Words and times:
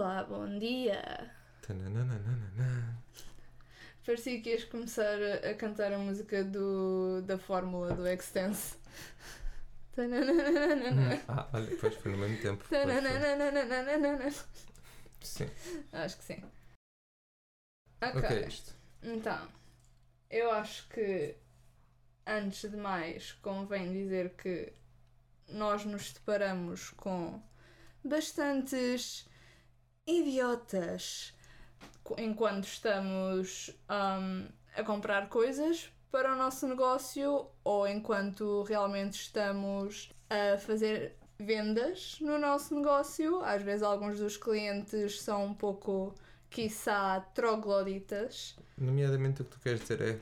Olá, 0.00 0.24
bom 0.24 0.58
dia. 0.58 1.30
Tananana. 1.60 3.02
Parecia 4.06 4.40
que 4.40 4.48
ias 4.48 4.64
começar 4.64 5.04
a, 5.04 5.50
a 5.50 5.54
cantar 5.54 5.92
a 5.92 5.98
música 5.98 6.42
do, 6.42 7.20
da 7.20 7.36
fórmula 7.36 7.94
do 7.94 8.08
Extense. 8.08 8.78
Tananana. 9.92 11.20
Ah, 11.28 11.50
olha, 11.52 11.76
pois 11.78 11.94
foi 11.96 12.12
no 12.12 12.16
mesmo 12.16 12.40
tempo. 12.40 12.64
Sim. 15.20 15.50
Acho 15.92 16.16
que 16.16 16.24
sim. 16.24 16.42
O 18.00 18.20
que 18.22 18.26
é 18.26 18.48
isto? 18.48 18.74
Então, 19.02 19.48
eu 20.30 20.50
acho 20.50 20.88
que 20.88 21.36
antes 22.26 22.70
de 22.70 22.76
mais 22.78 23.32
convém 23.32 23.92
dizer 23.92 24.30
que 24.30 24.72
nós 25.46 25.84
nos 25.84 26.10
deparamos 26.10 26.88
com 26.88 27.42
bastantes 28.02 29.28
idiotas 30.10 31.32
enquanto 32.18 32.64
estamos 32.64 33.70
hum, 33.88 34.48
a 34.76 34.82
comprar 34.82 35.28
coisas 35.28 35.90
para 36.10 36.32
o 36.32 36.36
nosso 36.36 36.66
negócio 36.66 37.46
ou 37.62 37.86
enquanto 37.86 38.62
realmente 38.64 39.14
estamos 39.14 40.10
a 40.28 40.58
fazer 40.58 41.16
vendas 41.38 42.18
no 42.20 42.38
nosso 42.38 42.74
negócio. 42.74 43.42
Às 43.42 43.62
vezes 43.62 43.82
alguns 43.82 44.18
dos 44.18 44.36
clientes 44.36 45.20
são 45.20 45.46
um 45.46 45.54
pouco, 45.54 46.14
quiçá, 46.50 47.20
trogloditas. 47.34 48.56
Nomeadamente 48.76 49.42
o 49.42 49.44
que 49.44 49.50
tu 49.52 49.60
queres 49.60 49.80
dizer 49.80 50.00
é 50.00 50.20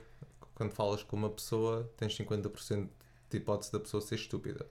quando 0.54 0.72
falas 0.72 1.02
com 1.02 1.16
uma 1.16 1.30
pessoa 1.30 1.90
tens 1.96 2.16
50% 2.16 2.88
de 3.30 3.36
hipótese 3.36 3.72
da 3.72 3.80
pessoa 3.80 4.00
ser 4.00 4.16
estúpida. 4.16 4.66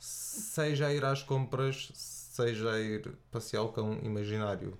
Seja 0.00 0.88
a 0.88 0.94
ir 0.94 1.04
às 1.04 1.22
compras, 1.22 1.92
seja 2.34 2.78
ir 2.80 3.16
passear 3.30 3.62
o 3.62 3.68
cão 3.72 3.98
imaginário. 4.02 4.76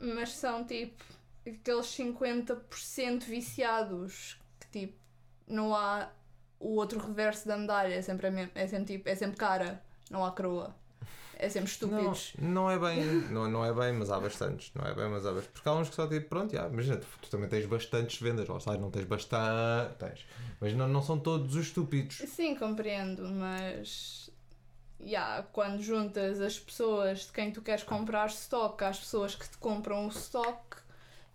mas 0.00 0.30
são 0.32 0.64
tipo 0.64 1.02
aqueles 1.46 1.86
50% 1.86 3.24
viciados 3.24 4.38
que 4.60 4.68
tipo 4.80 4.98
não 5.46 5.74
há 5.74 6.10
o 6.58 6.76
outro 6.76 6.98
reverso 7.00 7.48
da 7.48 7.56
medalha, 7.56 7.94
é 7.94 8.02
sempre, 8.02 8.26
a 8.26 8.30
mesma- 8.30 8.52
é 8.54 8.66
sempre, 8.66 8.96
tipo, 8.98 9.08
é 9.08 9.14
sempre 9.14 9.36
cara, 9.36 9.82
não 10.10 10.24
há 10.24 10.30
coroa. 10.30 10.74
É 11.42 11.48
sempre 11.48 11.70
estúpidos. 11.70 12.34
Não, 12.38 12.50
não 12.50 12.70
é 12.70 12.78
bem, 12.78 13.02
não, 13.30 13.50
não 13.50 13.64
é 13.64 13.72
bem, 13.72 13.94
mas 13.94 14.10
há 14.10 14.20
bastantes. 14.20 14.70
Não 14.74 14.84
é 14.86 14.94
bem, 14.94 15.08
mas 15.08 15.24
há 15.24 15.30
bastantes. 15.32 15.52
Porque 15.52 15.68
há 15.70 15.74
uns 15.74 15.88
que 15.88 15.94
só 15.94 16.06
tipo, 16.06 16.28
pronto, 16.28 16.52
já, 16.52 16.68
imagina, 16.68 16.98
tu, 16.98 17.06
tu 17.22 17.30
também 17.30 17.48
tens 17.48 17.64
bastantes 17.64 18.20
vendas, 18.20 18.46
lá 18.46 18.58
está, 18.58 18.76
não 18.76 18.90
tens 18.90 19.06
bastante. 19.06 19.94
Tens. 19.98 20.26
Mas 20.60 20.74
não, 20.74 20.86
não 20.86 21.00
são 21.02 21.18
todos 21.18 21.54
os 21.56 21.66
estúpidos. 21.68 22.16
Sim, 22.28 22.54
compreendo, 22.54 23.22
mas 23.26 24.29
yeah, 25.04 25.42
quando 25.52 25.82
juntas 25.82 26.40
as 26.40 26.58
pessoas 26.58 27.26
de 27.26 27.32
quem 27.32 27.50
tu 27.52 27.62
queres 27.62 27.82
comprar 27.84 28.26
stock 28.28 28.82
às 28.84 28.98
pessoas 28.98 29.34
que 29.34 29.48
te 29.48 29.58
compram 29.58 30.06
o 30.06 30.08
stock, 30.08 30.76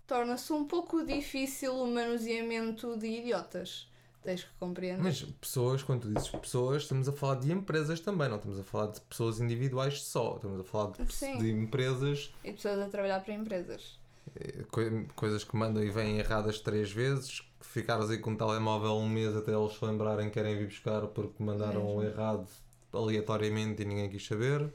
torna-se 0.06 0.52
um 0.52 0.64
pouco 0.64 1.04
difícil 1.04 1.74
o 1.74 1.86
manuseamento 1.86 2.96
de 2.96 3.06
idiotas. 3.06 3.88
Tens 4.22 4.42
que 4.42 4.50
compreender. 4.58 5.00
Mas 5.02 5.22
pessoas, 5.22 5.84
quando 5.84 6.02
tu 6.02 6.12
dizes 6.12 6.28
pessoas, 6.30 6.82
estamos 6.82 7.08
a 7.08 7.12
falar 7.12 7.36
de 7.36 7.52
empresas 7.52 8.00
também, 8.00 8.28
não 8.28 8.36
estamos 8.38 8.58
a 8.58 8.64
falar 8.64 8.88
de 8.88 9.00
pessoas 9.02 9.38
individuais 9.40 10.02
só. 10.02 10.34
Estamos 10.34 10.58
a 10.60 10.64
falar 10.64 10.92
de, 10.92 11.38
de 11.38 11.50
empresas, 11.52 12.34
E 12.42 12.50
pessoas 12.52 12.80
a 12.80 12.88
trabalhar 12.88 13.20
para 13.20 13.34
empresas. 13.34 14.00
eh, 14.34 14.64
coi- 14.72 15.06
coisas 15.14 15.44
que 15.44 15.56
mandam 15.56 15.80
e 15.82 15.90
vêm 15.90 16.18
erradas 16.18 16.58
três 16.58 16.90
vezes, 16.90 17.38
que 17.60 17.66
ficares 17.66 18.10
aí 18.10 18.18
com 18.18 18.30
um 18.32 18.36
telemóvel 18.36 18.96
um 18.96 19.08
mês 19.08 19.36
até 19.36 19.52
eles 19.52 19.74
se 19.74 19.84
lembrarem 19.84 20.26
que 20.26 20.34
querem 20.34 20.58
vir 20.58 20.66
buscar 20.66 21.06
porque 21.06 21.40
mandaram 21.40 21.84
Mesmo. 21.84 22.02
errado 22.02 22.48
aleatoriamente 22.96 23.82
e 23.82 23.84
ninguém 23.84 24.08
quis 24.08 24.26
saber. 24.26 24.72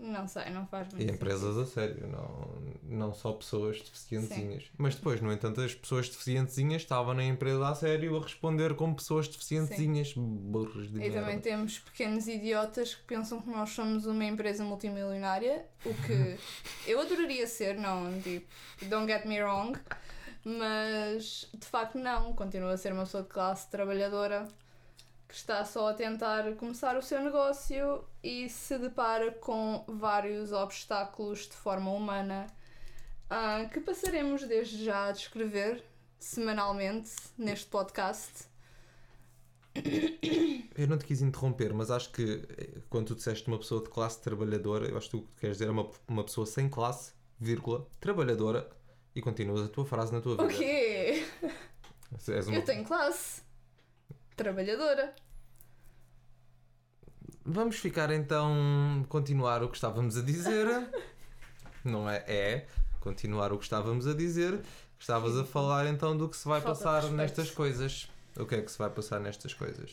Não 0.00 0.28
sei, 0.28 0.48
não 0.50 0.64
faz 0.64 0.86
muito 0.92 1.04
E 1.04 1.12
empresas 1.12 1.58
a 1.58 1.66
sério, 1.66 2.06
não, 2.06 2.48
não 2.84 3.12
só 3.12 3.32
pessoas 3.32 3.78
deficientezinhas. 3.82 4.70
Mas 4.78 4.94
depois, 4.94 5.20
no 5.20 5.32
entanto, 5.32 5.60
as 5.60 5.74
pessoas 5.74 6.08
deficientezinhas 6.08 6.82
estavam 6.82 7.14
na 7.14 7.24
empresa 7.24 7.66
a 7.66 7.74
sério 7.74 8.16
a 8.16 8.22
responder 8.22 8.74
como 8.76 8.94
pessoas 8.94 9.26
deficientezinhas, 9.26 10.12
burros 10.14 10.88
de 10.88 10.98
E 10.98 11.00
merda. 11.00 11.20
também 11.20 11.40
temos 11.40 11.80
pequenos 11.80 12.28
idiotas 12.28 12.94
que 12.94 13.02
pensam 13.02 13.40
que 13.42 13.50
nós 13.50 13.70
somos 13.70 14.06
uma 14.06 14.24
empresa 14.24 14.62
multimilionária, 14.62 15.66
o 15.84 15.92
que 15.92 16.38
eu 16.86 17.00
adoraria 17.00 17.48
ser, 17.48 17.76
não, 17.76 18.20
tipo, 18.22 18.46
don't 18.82 19.10
get 19.10 19.26
me 19.26 19.42
wrong, 19.42 19.76
mas 20.44 21.50
de 21.52 21.66
facto 21.66 21.98
não, 21.98 22.32
continuo 22.34 22.68
a 22.68 22.76
ser 22.76 22.92
uma 22.92 23.02
pessoa 23.02 23.24
de 23.24 23.30
classe 23.30 23.68
trabalhadora 23.68 24.46
que 25.28 25.34
está 25.34 25.62
só 25.64 25.88
a 25.90 25.94
tentar 25.94 26.50
começar 26.54 26.96
o 26.96 27.02
seu 27.02 27.22
negócio 27.22 28.02
e 28.22 28.48
se 28.48 28.78
depara 28.78 29.30
com 29.32 29.84
vários 29.86 30.52
obstáculos 30.52 31.40
de 31.46 31.54
forma 31.54 31.90
humana 31.92 32.46
ah, 33.28 33.66
que 33.72 33.78
passaremos 33.80 34.42
desde 34.44 34.82
já 34.84 35.06
a 35.08 35.12
descrever 35.12 35.84
semanalmente 36.18 37.10
neste 37.36 37.66
podcast. 37.66 38.48
Eu 40.76 40.88
não 40.88 40.98
te 40.98 41.04
quis 41.04 41.20
interromper, 41.22 41.72
mas 41.72 41.90
acho 41.90 42.10
que 42.10 42.42
eh, 42.56 42.80
quando 42.88 43.08
tu 43.08 43.14
disseste 43.14 43.46
uma 43.48 43.58
pessoa 43.58 43.82
de 43.82 43.88
classe 43.90 44.20
trabalhadora, 44.20 44.86
eu 44.88 44.96
acho 44.96 45.10
que 45.10 45.18
tu 45.18 45.28
queres 45.38 45.58
dizer 45.58 45.70
uma, 45.70 45.88
uma 46.08 46.24
pessoa 46.24 46.46
sem 46.46 46.68
classe, 46.68 47.12
vírgula, 47.38 47.86
trabalhadora, 48.00 48.68
e 49.14 49.20
continuas 49.20 49.60
a 49.64 49.68
tua 49.68 49.84
frase 49.84 50.12
na 50.12 50.20
tua 50.20 50.32
vida. 50.36 50.44
O 50.44 50.48
quê? 50.48 51.26
Uma- 52.48 52.56
Eu 52.58 52.64
tenho 52.64 52.84
classe. 52.84 53.42
Trabalhadora. 54.38 55.16
Vamos 57.44 57.76
ficar 57.78 58.12
então, 58.12 59.04
continuar 59.08 59.64
o 59.64 59.68
que 59.68 59.74
estávamos 59.74 60.16
a 60.16 60.22
dizer. 60.22 60.68
não 61.84 62.08
é? 62.08 62.24
É, 62.28 62.66
continuar 63.00 63.52
o 63.52 63.58
que 63.58 63.64
estávamos 63.64 64.06
a 64.06 64.14
dizer. 64.14 64.60
Estavas 64.96 65.36
a 65.36 65.44
falar 65.44 65.88
então 65.88 66.16
do 66.16 66.28
que 66.28 66.36
se 66.36 66.46
vai 66.46 66.60
Falta 66.60 66.78
passar 66.78 67.10
nestas 67.10 67.50
coisas. 67.50 68.08
O 68.36 68.46
que 68.46 68.54
é 68.54 68.62
que 68.62 68.70
se 68.70 68.78
vai 68.78 68.90
passar 68.90 69.18
nestas 69.18 69.52
coisas? 69.52 69.90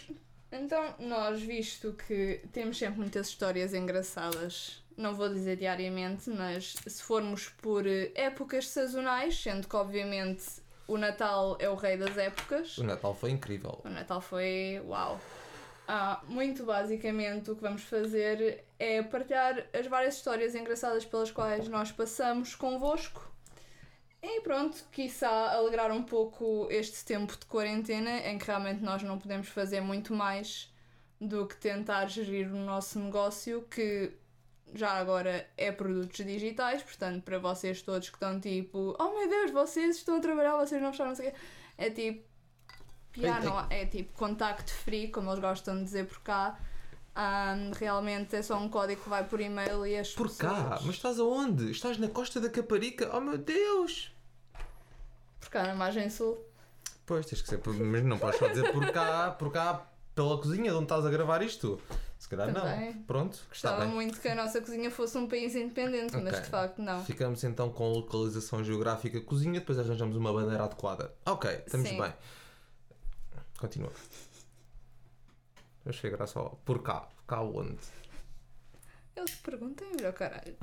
Então, 0.52 0.94
nós, 1.00 1.42
visto 1.42 1.94
que 2.08 2.44
temos 2.54 2.78
sempre 2.78 3.00
muitas 3.00 3.30
histórias 3.30 3.74
engraçadas, 3.74 4.84
não 4.96 5.16
vou 5.16 5.28
dizer 5.28 5.58
diariamente, 5.58 6.30
mas 6.30 6.76
se 6.86 7.02
formos 7.02 7.50
por 7.50 7.88
eh, 7.88 8.12
épocas 8.14 8.68
sazonais, 8.70 9.42
sendo 9.42 9.68
que 9.68 9.76
obviamente 9.76 10.64
o 10.88 10.98
Natal 10.98 11.58
é 11.60 11.70
o 11.70 11.76
rei 11.76 11.98
das 11.98 12.18
épocas. 12.18 12.78
O 12.78 12.84
Natal 12.84 13.14
foi 13.14 13.32
incrível. 13.32 13.82
O 13.84 13.90
Natal 13.90 14.22
foi 14.22 14.82
uau! 14.86 15.20
Ah, 15.88 16.22
muito 16.28 16.64
basicamente 16.64 17.52
o 17.52 17.56
que 17.56 17.62
vamos 17.62 17.84
fazer 17.84 18.66
é 18.80 19.04
partilhar 19.04 19.68
as 19.72 19.86
várias 19.86 20.16
histórias 20.16 20.56
engraçadas 20.56 21.06
pelas 21.06 21.30
quais 21.32 21.68
nós 21.68 21.92
passamos 21.92 22.56
convosco. 22.56 23.32
E 24.22 24.42
pronto, 24.42 24.84
quiçá 24.92 25.52
alegrar 25.52 25.92
um 25.92 26.02
pouco 26.02 26.68
este 26.72 27.06
tempo 27.06 27.38
de 27.38 27.46
quarentena 27.46 28.28
em 28.28 28.40
que 28.40 28.48
realmente 28.48 28.82
nós 28.82 29.04
não 29.04 29.20
podemos 29.20 29.48
fazer 29.50 29.82
muito 29.82 30.14
mais 30.14 30.74
do 31.22 31.46
que 31.46 31.56
tentar 31.56 32.08
gerir 32.08 32.52
o 32.52 32.58
nosso 32.58 33.00
negócio 33.00 33.62
que 33.70 34.12
já 34.74 34.92
agora 34.94 35.48
é 35.58 35.72
produtos 35.72 36.26
digitais, 36.26 36.82
portanto 36.84 37.24
para 37.24 37.40
vocês 37.40 37.82
todos 37.82 38.10
que 38.10 38.16
estão 38.16 38.40
tipo 38.40 38.96
oh 39.00 39.18
meu 39.18 39.30
Deus, 39.30 39.52
vocês 39.52 39.98
estão 39.98 40.18
a 40.18 40.20
trabalhar, 40.20 40.58
vocês 40.58 40.82
não 40.82 40.92
fecharam, 40.92 41.12
não 41.12 41.16
sei 41.16 41.30
o 41.30 41.32
quê, 41.32 41.38
é 41.78 41.90
tipo 41.90 42.24
já 43.18 43.40
Ei, 43.40 43.46
não 43.46 43.58
há- 43.58 43.68
é 43.70 43.86
tipo 43.86 44.12
contacto 44.14 44.74
free, 44.74 45.08
como 45.10 45.30
eles 45.30 45.40
gostam 45.40 45.78
de 45.78 45.84
dizer 45.86 46.06
por 46.06 46.20
cá. 46.20 46.60
Ahm, 47.16 47.72
realmente 47.80 48.36
é 48.36 48.42
só 48.42 48.58
um 48.58 48.68
código 48.68 49.02
que 49.02 49.08
vai 49.08 49.24
por 49.24 49.40
e-mail 49.40 49.88
e 49.88 49.96
as 49.98 50.12
Por 50.14 50.28
cá? 50.36 50.50
pessoas- 50.54 50.82
Mas 50.86 50.96
estás 50.96 51.18
aonde? 51.18 51.72
Estás 51.72 51.98
na 51.98 52.10
costa 52.10 52.42
da 52.42 52.50
Caparica? 52.50 53.10
Oh 53.16 53.22
meu 53.22 53.38
Deus! 53.38 54.12
Por 55.40 55.50
cá 55.50 55.64
na 55.64 55.76
margem 55.76 56.10
sul. 56.10 56.38
Pois, 57.06 57.26
tens 57.26 57.42
que 57.42 57.48
ser, 57.48 57.62
mas 57.66 58.04
não 58.04 58.18
podes 58.20 58.38
só 58.38 58.50
dizer 58.50 58.70
por 58.74 58.92
cá, 58.92 59.32
por 59.32 59.50
cá, 59.50 59.86
pela 60.14 60.38
cozinha 60.38 60.72
de 60.72 60.76
onde 60.76 60.84
estás 60.86 61.06
a 61.06 61.10
gravar 61.10 61.42
isto. 61.42 61.80
Se 62.26 62.30
calhar 62.30 62.52
Também. 62.52 62.96
não. 62.96 63.04
Pronto, 63.04 63.38
Gostava 63.50 63.86
muito 63.86 64.20
que 64.20 64.28
a 64.28 64.34
nossa 64.34 64.60
cozinha 64.60 64.90
fosse 64.90 65.16
um 65.16 65.28
país 65.28 65.54
independente, 65.56 66.18
mas 66.18 66.34
Ok. 66.34 66.42
de 66.42 66.50
facto 66.50 66.82
não. 66.82 67.06
Ficamos 67.06 67.44
então 67.44 67.70
com 67.70 67.88
localização 67.92 68.64
geográfica 68.64 69.22
cozinha, 69.22 69.60
depois 69.60 69.78
arranjamos 69.78 70.16
uma 70.16 70.34
bandeira 70.34 70.64
adequada. 70.64 71.14
Ok, 71.24 71.52
estamos 71.68 71.88
Sim. 71.88 72.02
bem. 72.02 72.12
Continua. 73.60 73.92
Vamos 75.84 75.98
chegar 76.00 76.26
só 76.26 76.50
por 76.66 76.82
cá. 76.82 77.08
Cá 77.28 77.44
onde? 77.44 77.78
Eles 79.16 79.36
perguntem, 79.36 79.88
meu 80.02 80.12
caralho. 80.12 80.58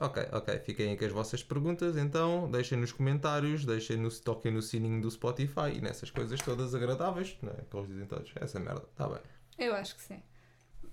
Ok, 0.00 0.28
ok. 0.32 0.58
Fiquem 0.58 0.96
com 0.96 1.04
as 1.04 1.12
vossas 1.12 1.44
perguntas, 1.44 1.96
então 1.96 2.50
deixem 2.50 2.76
nos 2.76 2.90
comentários, 2.90 3.64
deixem 3.64 3.98
no, 3.98 4.10
toquem 4.20 4.50
no 4.50 4.60
sininho 4.60 5.00
do 5.00 5.08
Spotify 5.12 5.76
e 5.76 5.80
nessas 5.80 6.10
coisas 6.10 6.40
todas 6.40 6.74
agradáveis, 6.74 7.38
não 7.40 7.52
é? 7.52 7.62
Que 7.70 7.76
eles 7.76 7.88
dizem 7.88 8.06
todos. 8.06 8.32
Essa 8.34 8.58
merda, 8.58 8.82
está 8.90 9.08
bem. 9.08 9.20
Eu 9.56 9.72
acho 9.72 9.94
que 9.94 10.02
sim. 10.02 10.20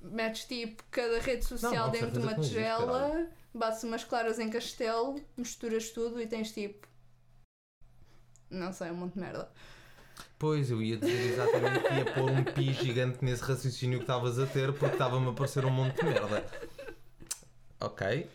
Metes 0.04 0.46
tipo 0.46 0.84
cada 0.92 1.20
rede 1.20 1.46
social 1.46 1.86
Não, 1.86 1.92
dentro 1.92 2.12
de 2.12 2.20
uma 2.20 2.36
tigela, 2.36 3.28
bates 3.54 3.84
umas 3.84 4.04
claras 4.04 4.38
em 4.38 4.50
castelo, 4.50 5.22
misturas 5.38 5.90
tudo 5.92 6.20
e 6.22 6.28
tens 6.28 6.52
tipo. 6.52 6.88
Não 8.50 8.74
sei, 8.74 8.92
um 8.92 8.96
monte 8.96 9.14
de 9.14 9.20
merda. 9.20 9.50
Pois, 10.38 10.70
eu 10.70 10.82
ia 10.82 10.98
dizer 10.98 11.34
exatamente 11.34 11.88
que 11.88 11.94
ia 11.94 12.14
pôr 12.14 12.30
um 12.30 12.44
pi 12.44 12.74
gigante 12.74 13.24
nesse 13.24 13.42
raciocínio 13.44 14.00
que 14.00 14.04
estavas 14.04 14.38
a 14.38 14.46
ter 14.46 14.74
porque 14.74 14.94
estava-me 14.94 15.30
a 15.30 15.32
parecer 15.32 15.66
um 15.66 15.72
monte 15.72 15.96
de 15.96 16.04
merda. 16.04 16.46
Ok. 17.80 18.30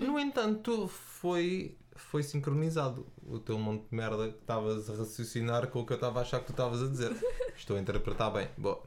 No 0.00 0.18
entanto, 0.18 0.88
foi, 0.88 1.76
foi 1.94 2.22
sincronizado 2.22 3.06
o 3.24 3.38
teu 3.38 3.58
monte 3.58 3.88
de 3.88 3.94
merda 3.94 4.28
que 4.30 4.38
estavas 4.38 4.90
a 4.90 4.96
raciocinar 4.96 5.68
com 5.68 5.80
o 5.80 5.86
que 5.86 5.92
eu 5.92 5.96
estava 5.96 6.18
a 6.18 6.22
achar 6.22 6.40
que 6.40 6.46
tu 6.46 6.52
estavas 6.52 6.82
a 6.82 6.88
dizer. 6.88 7.12
Estou 7.56 7.76
a 7.76 7.80
interpretar 7.80 8.32
bem. 8.32 8.48
Boa. 8.58 8.82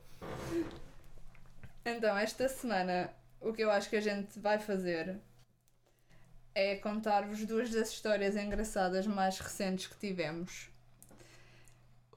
Então, 1.85 2.17
esta 2.17 2.49
semana, 2.49 3.13
o 3.39 3.53
que 3.53 3.61
eu 3.61 3.69
acho 3.69 3.89
que 3.89 3.95
a 3.95 4.01
gente 4.01 4.39
vai 4.39 4.57
fazer 4.57 5.19
é 6.55 6.75
contar-vos 6.77 7.45
duas 7.45 7.69
das 7.69 7.89
histórias 7.89 8.35
engraçadas 8.35 9.05
mais 9.05 9.37
recentes 9.37 9.85
que 9.85 9.95
tivemos. 9.95 10.69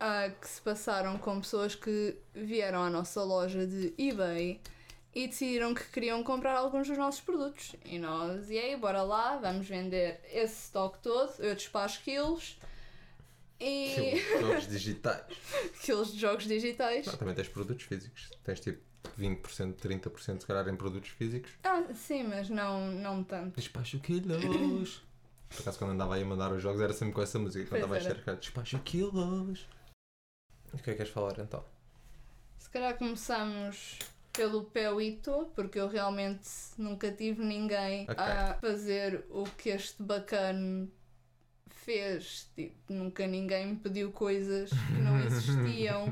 Ah, 0.01 0.31
que 0.31 0.49
se 0.49 0.63
passaram 0.63 1.19
com 1.19 1.41
pessoas 1.41 1.75
que 1.75 2.17
vieram 2.33 2.83
à 2.83 2.89
nossa 2.89 3.23
loja 3.23 3.67
de 3.67 3.93
eBay 3.99 4.59
e 5.15 5.27
decidiram 5.27 5.75
que 5.75 5.85
queriam 5.91 6.23
comprar 6.23 6.57
alguns 6.57 6.89
dos 6.89 6.97
nossos 6.97 7.21
produtos. 7.21 7.77
E 7.85 7.99
nós, 7.99 8.49
e 8.49 8.57
aí, 8.57 8.75
bora 8.75 9.03
lá, 9.03 9.37
vamos 9.37 9.67
vender 9.67 10.21
esse 10.33 10.67
stock 10.67 10.99
todo, 11.01 11.35
eu 11.41 11.55
despacho 11.55 12.03
quilos 12.03 12.59
e. 13.61 13.91
Aquilo, 13.91 14.41
Jogos 14.47 14.69
digitais. 14.69 15.25
quilos 15.83 16.13
de 16.13 16.19
jogos 16.19 16.45
digitais. 16.45 17.05
Não, 17.05 17.17
também 17.17 17.35
tens 17.35 17.49
produtos 17.49 17.85
físicos. 17.85 18.31
Tens 18.45 18.61
tipo 18.61 18.88
20%, 19.19 19.75
30% 19.75 20.41
se 20.41 20.47
calhar 20.47 20.69
em 20.69 20.77
produtos 20.77 21.11
físicos. 21.11 21.51
Ah, 21.65 21.83
sim, 21.95 22.23
mas 22.25 22.49
não, 22.49 22.91
não 22.93 23.23
tanto. 23.25 23.57
Despacho 23.57 23.99
quilos. 24.01 25.03
Por 25.49 25.61
acaso 25.63 25.79
quando 25.79 25.93
andava 25.93 26.15
aí 26.15 26.23
a 26.23 26.27
mandar 26.27 26.53
os 26.53 26.63
jogos 26.63 26.81
era 26.81 26.93
sempre 26.93 27.15
com 27.15 27.23
essa 27.23 27.39
música. 27.39 27.65
Quando 27.69 27.71
Pois 27.71 27.83
estava 27.83 27.95
a 27.95 27.99
era. 27.99 28.15
chegar, 28.21 28.37
despacho 28.37 28.79
quilos. 28.81 29.67
O 30.73 30.77
que 30.77 30.91
é 30.91 30.93
que 30.93 30.95
queres 30.97 31.11
falar 31.13 31.39
então? 31.39 31.65
Se 32.59 32.69
calhar 32.69 32.97
começamos 32.99 33.99
pelo 34.33 34.65
Peuito, 34.65 35.51
porque 35.55 35.81
eu 35.81 35.89
realmente 35.89 36.47
nunca 36.77 37.11
tive 37.11 37.43
ninguém 37.43 38.03
Ok. 38.03 38.17
a 38.23 38.55
fazer 38.61 39.25
o 39.31 39.45
que 39.45 39.71
este 39.71 40.03
bacana 40.03 40.87
fez. 41.71 42.51
Tipo, 42.55 42.93
nunca 42.93 43.27
ninguém 43.27 43.69
me 43.69 43.77
pediu 43.77 44.13
coisas 44.13 44.69
que 44.71 44.93
não 45.01 45.19
existiam. 45.25 46.07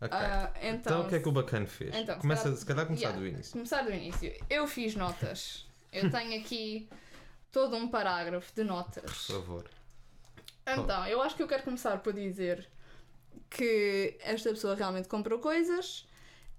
Ok. 0.00 0.16
Ah, 0.16 0.50
então, 0.62 0.70
então, 0.74 1.00
o 1.02 1.08
que 1.08 1.14
é 1.16 1.20
que 1.20 1.28
o 1.28 1.32
bacana 1.32 1.66
fez? 1.66 1.94
Então, 1.94 2.14
se 2.14 2.20
Começa, 2.22 2.42
calhar- 2.44 2.58
se 2.58 2.66
calhar 2.66 2.86
começar 2.86 3.02
Yeah. 3.08 3.20
do 3.20 3.26
início. 3.28 3.52
começar 3.52 3.82
do 3.82 3.92
início. 3.92 4.32
Eu 4.48 4.66
fiz 4.66 4.94
notas. 4.94 5.66
Eu 5.92 6.10
tenho 6.10 6.40
aqui 6.40 6.88
todo 7.52 7.76
um 7.76 7.88
parágrafo 7.88 8.48
de 8.54 8.62
Por 8.62 8.64
notas. 8.64 9.26
favor. 9.26 9.68
Então, 10.66 11.06
eu 11.06 11.20
acho 11.20 11.36
que 11.36 11.42
eu 11.42 11.48
quero 11.48 11.64
começar 11.64 11.98
por 11.98 12.12
dizer 12.12 12.66
que 13.50 14.16
esta 14.20 14.50
pessoa 14.50 14.74
realmente 14.74 15.08
comprou 15.08 15.38
coisas 15.40 16.06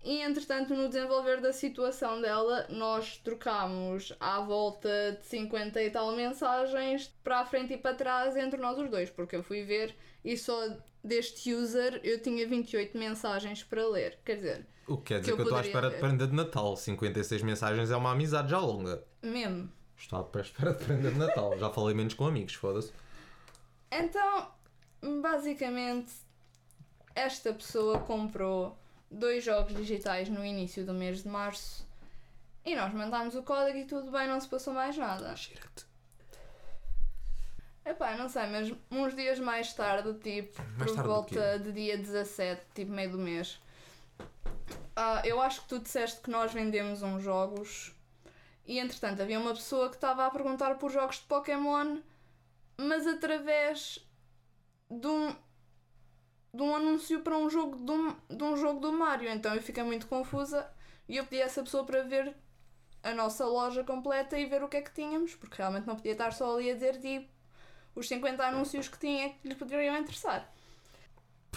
e, 0.04 0.22
entretanto, 0.22 0.74
no 0.76 0.90
desenvolver 0.90 1.40
da 1.40 1.54
situação 1.54 2.20
dela, 2.22 2.66
nós 2.70 3.18
trocámos 3.18 4.14
à 4.20 4.40
volta 4.42 5.14
de 5.20 5.26
50 5.28 5.82
e 5.82 5.90
tal 5.90 6.12
mensagens 6.16 7.08
para 7.24 7.40
a 7.40 7.46
frente 7.46 7.74
e 7.74 7.78
para 7.78 7.96
trás 7.96 8.36
entre 8.36 8.60
nós 8.60 8.78
os 8.78 8.90
dois, 8.90 9.10
porque 9.10 9.36
eu 9.36 9.44
fui 9.44 9.64
ver 9.64 9.96
e 10.26 10.36
só 10.38 10.60
deste 11.04 11.54
user 11.54 12.00
eu 12.04 12.22
tinha 12.22 12.48
28 12.48 12.98
mensagens 12.98 13.64
para 13.64 13.88
ler. 13.88 14.20
Quer 14.24 14.36
dizer, 14.36 14.68
O 14.88 14.98
que 14.98 15.14
quer 15.14 15.20
dizer 15.20 15.32
eu 15.32 15.36
que 15.36 15.42
eu 15.42 15.46
estou 15.46 15.58
à 15.58 15.62
espera 15.62 15.90
de 15.90 15.98
prenda 15.98 16.28
de 16.28 16.34
Natal. 16.34 16.76
56 16.76 17.42
mensagens 17.44 17.92
é 17.92 17.96
uma 17.96 18.12
amizade 18.12 18.50
já 18.52 18.60
longa. 18.60 19.04
mesmo. 19.22 19.72
Estou 19.98 20.20
à 20.20 20.40
espera 20.42 20.74
de 20.74 20.84
prenda 20.84 21.12
de 21.12 21.18
Natal. 21.18 21.58
Já 21.58 21.70
falei 21.70 21.96
menos 21.96 22.14
com 22.14 22.26
amigos, 22.26 22.54
foda-se. 22.54 22.92
Então, 23.92 24.52
basicamente, 25.22 26.12
esta 27.16 27.54
pessoa 27.54 28.00
comprou 28.00 28.78
dois 29.10 29.44
jogos 29.44 29.76
digitais 29.76 30.30
no 30.30 30.46
início 30.46 30.86
do 30.86 30.94
mês 30.94 31.24
de 31.24 31.30
março 31.30 31.86
e 32.66 32.76
nós 32.76 32.94
mandámos 32.94 33.36
o 33.36 33.44
código 33.44 33.78
e 33.78 33.86
tudo 33.86 34.12
bem, 34.12 34.28
não 34.28 34.40
se 34.40 34.48
passou 34.48 34.74
mais 34.74 34.96
nada. 34.98 35.36
Gira-te. 35.36 35.86
Epá, 37.84 38.16
não 38.16 38.30
sei, 38.30 38.46
mas 38.48 38.72
uns 38.92 39.16
dias 39.16 39.40
mais 39.40 39.74
tarde, 39.74 40.14
tipo, 40.20 40.62
Mais 40.78 40.92
por 40.92 40.96
tarde 40.96 41.08
volta 41.08 41.60
de 41.60 41.72
dia 41.72 41.98
17, 41.98 42.62
tipo 42.76 42.92
meio 42.92 43.12
do 43.12 43.18
mês, 43.18 43.60
ah, 44.96 45.22
eu 45.26 45.42
acho 45.42 45.62
que 45.62 45.68
tu 45.68 45.80
disseste 45.80 46.22
que 46.22 46.30
nós 46.30 46.54
vendemos 46.54 47.02
uns 47.02 47.24
jogos 47.24 47.96
e 48.66 48.78
entretanto 48.78 49.22
havia 49.22 49.40
uma 49.40 49.54
pessoa 49.54 49.90
que 49.90 49.96
estava 49.96 50.26
a 50.26 50.30
perguntar 50.30 50.76
por 50.78 50.92
jogos 50.92 51.18
de 51.18 51.24
Pokémon, 51.24 51.98
mas 52.78 53.08
através 53.08 54.00
de 54.90 55.08
um, 55.08 55.36
de 56.54 56.62
um 56.62 56.76
anúncio 56.76 57.22
para 57.22 57.38
um 57.38 57.50
jogo 57.50 57.78
de 57.78 57.92
um, 57.92 58.16
de 58.30 58.44
um 58.44 58.56
jogo 58.56 58.80
do 58.80 58.94
Mario. 58.94 59.30
Então 59.30 59.56
eu 59.56 59.62
fiquei 59.62 59.84
muito 59.84 60.08
confusa 60.08 60.70
e 61.10 61.18
eu 61.18 61.26
pedi 61.26 61.42
a 61.42 61.46
essa 61.46 61.64
pessoa 61.64 61.84
para 61.84 62.04
ver 62.04 62.36
a 63.02 63.14
nossa 63.14 63.46
loja 63.46 63.84
completa 63.84 64.38
e 64.38 64.46
ver 64.46 64.64
o 64.64 64.70
que 64.70 64.78
é 64.78 64.82
que 64.82 64.94
tínhamos, 64.94 65.36
porque 65.36 65.58
realmente 65.58 65.88
não 65.88 65.96
podia 65.96 66.12
estar 66.12 66.32
só 66.32 66.56
ali 66.56 66.70
a 66.70 66.76
dizer 66.76 67.00
tipo 67.00 67.41
os 67.96 68.08
50 68.08 68.44
anúncios 68.44 68.88
que 68.88 68.98
tinha 69.00 69.30
que 69.30 69.48
lhe 69.48 69.56
poderiam 69.56 69.96
interessar. 69.98 70.50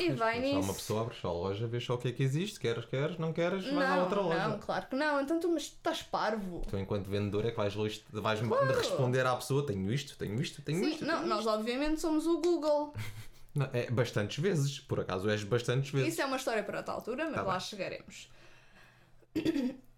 E 0.01 0.11
vai 0.11 0.35
Só 0.35 0.41
nisso. 0.41 0.59
uma 0.61 0.75
pessoa 0.75 1.03
abre 1.03 1.15
só 1.15 1.29
a 1.29 1.33
loja, 1.33 1.67
vê 1.69 1.79
só 1.79 1.95
o 1.95 1.99
que 1.99 2.09
é 2.09 2.13
que 2.13 2.23
existe. 2.25 2.59
Queres, 2.59 2.85
queres, 2.85 3.17
não 3.17 3.33
queres, 3.33 3.65
vais 3.65 3.77
à 3.91 3.95
não, 3.95 4.03
outra 4.03 4.21
loja. 4.21 4.49
não, 4.49 4.59
claro 4.59 4.87
que 4.89 4.97
não. 4.97 5.21
Então 5.21 5.39
tu 5.39 5.49
mas 5.49 5.63
estás 5.63 6.03
parvo. 6.03 6.63
Tu, 6.69 6.77
enquanto 6.79 7.07
vendedor, 7.09 7.47
é 7.47 7.53
que 7.53 7.57
vais, 7.57 7.73
vais 7.75 8.41
Claro. 8.41 8.77
responder 8.77 9.25
à 9.25 9.37
pessoa: 9.37 9.65
tenho 9.65 9.93
isto, 9.93 10.17
tenho 10.19 10.41
isto, 10.43 10.63
tenho 10.63 10.79
Sim, 10.85 10.91
isto. 10.91 11.05
não, 11.05 11.19
tenho 11.19 11.29
nós 11.29 11.39
isto. 11.41 11.51
obviamente 11.51 12.01
somos 12.01 12.27
o 12.27 12.41
Google. 12.41 12.93
Não, 13.55 13.71
é 13.73 13.89
bastantes 13.89 14.39
vezes, 14.43 14.81
por 14.81 14.99
acaso 14.99 15.31
és 15.31 15.45
bastantes 15.45 15.89
vezes. 15.93 16.15
Isso 16.15 16.23
é 16.23 16.25
uma 16.27 16.39
história 16.39 16.65
para 16.65 16.79
outra 16.79 16.93
altura, 16.93 17.27
mas 17.27 17.35
Tá 17.37 17.43
lá 17.43 17.53
bem. 17.53 17.61
chegaremos. 17.61 18.29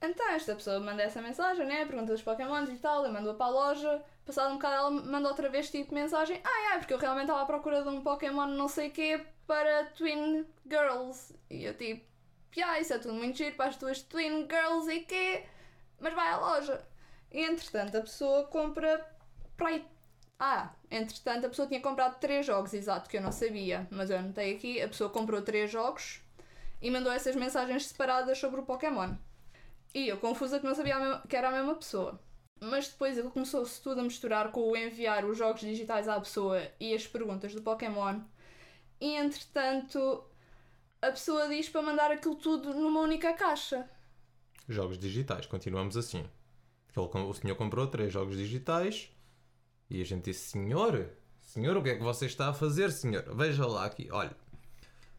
Então 0.01 0.29
esta 0.31 0.55
pessoa 0.55 0.79
manda 0.81 1.03
essa 1.03 1.23
mensagem, 1.23 1.67
né? 1.67 1.85
Pergunta 1.87 2.13
dos 2.13 2.23
Pokémons 2.23 2.69
e 2.69 2.77
tal, 2.77 3.05
eu 3.05 3.13
mando-a 3.13 3.35
para 3.35 3.47
a 3.47 3.51
loja. 3.51 4.03
Passado 4.25 4.51
um 4.51 4.55
bocado 4.55 4.75
ela 4.75 4.91
manda 4.91 5.29
outra 5.29 5.49
vez 5.49 5.71
tipo 5.71 5.95
mensagem. 5.95 6.41
Ai 6.45 6.73
ai, 6.73 6.79
porque 6.79 6.93
eu 6.93 6.99
realmente 6.99 7.25
estava 7.25 7.43
à 7.43 7.47
procura 7.47 7.83
de 7.83 7.89
um 7.89 8.03
Pokémon 8.03 8.47
não 8.47 8.69
sei 8.69 8.91
quê 8.91 9.25
para 9.47 9.85
Twin 9.97 10.45
Girls. 10.69 11.35
E 11.49 11.65
eu 11.65 11.75
tipo, 11.77 12.05
ah, 12.63 12.81
isso 12.81 12.93
é 12.93 12.99
tudo 12.99 13.15
muito 13.15 13.39
giro 13.39 13.55
para 13.57 13.67
as 13.67 13.77
tuas 13.77 14.03
Twin 14.03 14.47
Girls 14.51 14.91
e 14.93 15.01
quê? 15.01 15.45
Mas 15.99 16.15
vai 16.15 16.29
à 16.29 16.37
loja. 16.39 16.85
E 17.31 17.41
entretanto 17.41 17.97
a 17.97 18.01
pessoa 18.01 18.45
compra 18.45 19.05
para. 19.57 19.81
Ah, 20.39 20.71
entretanto 20.91 21.47
a 21.47 21.49
pessoa 21.49 21.67
tinha 21.69 21.81
comprado 21.81 22.19
três 22.19 22.45
jogos, 22.45 22.75
exato, 22.75 23.09
que 23.09 23.17
eu 23.17 23.23
não 23.23 23.33
sabia. 23.33 23.87
Mas 23.91 24.11
eu 24.11 24.19
anotei 24.19 24.55
aqui, 24.55 24.83
a 24.83 24.88
pessoa 24.88 25.09
comprou 25.09 25.41
três 25.43 25.71
jogos 25.71 26.21
e 26.83 26.91
mandou 26.91 27.12
essas 27.12 27.35
mensagens 27.37 27.87
separadas 27.87 28.38
sobre 28.38 28.61
o 28.61 28.65
Pokémon. 28.65 29.15
E 29.97 30.09
eu 30.09 30.19
confusa 30.19 30.61
que 30.61 30.67
não 30.67 30.75
sabia 30.75 31.23
que 31.26 31.35
era 31.35 31.49
a 31.49 31.53
mesma 31.53 31.75
pessoa. 31.75 32.21
Mas 32.61 32.88
depois 32.88 33.17
ele 33.17 33.31
começou-se 33.31 33.81
tudo 33.81 34.03
a 34.03 34.05
misturar 34.05 34.53
com 34.53 34.71
o 34.71 34.76
enviar 34.76 35.25
os 35.25 35.38
jogos 35.38 35.62
digitais 35.62 36.07
à 36.07 36.21
pessoa 36.21 36.61
e 36.79 36.95
as 36.95 37.07
perguntas 37.07 37.55
do 37.55 37.62
Pokémon. 37.62 38.21
E 39.00 39.15
entretanto, 39.15 40.23
a 41.00 41.11
pessoa 41.11 41.49
diz 41.49 41.71
para 41.71 41.81
mandar 41.81 42.11
aquilo 42.11 42.35
tudo 42.35 42.75
numa 42.75 43.00
única 43.00 43.33
caixa. 43.33 43.88
Jogos 44.69 44.99
digitais, 44.99 45.47
continuamos 45.47 45.97
assim. 45.97 46.29
O 46.95 47.33
senhor 47.33 47.57
comprou 47.57 47.87
três 47.87 48.12
jogos 48.12 48.37
digitais 48.37 49.11
e 49.88 50.03
a 50.03 50.05
gente 50.05 50.25
disse: 50.25 50.50
Senhor, 50.50 51.09
senhor, 51.41 51.75
o 51.75 51.83
que 51.83 51.88
é 51.88 51.97
que 51.97 52.03
você 52.03 52.26
está 52.26 52.50
a 52.50 52.55
fazer, 52.55 52.93
senhor? 52.93 53.35
Veja 53.35 53.67
lá 53.67 53.87
aqui, 53.87 54.11
olha. 54.11 54.37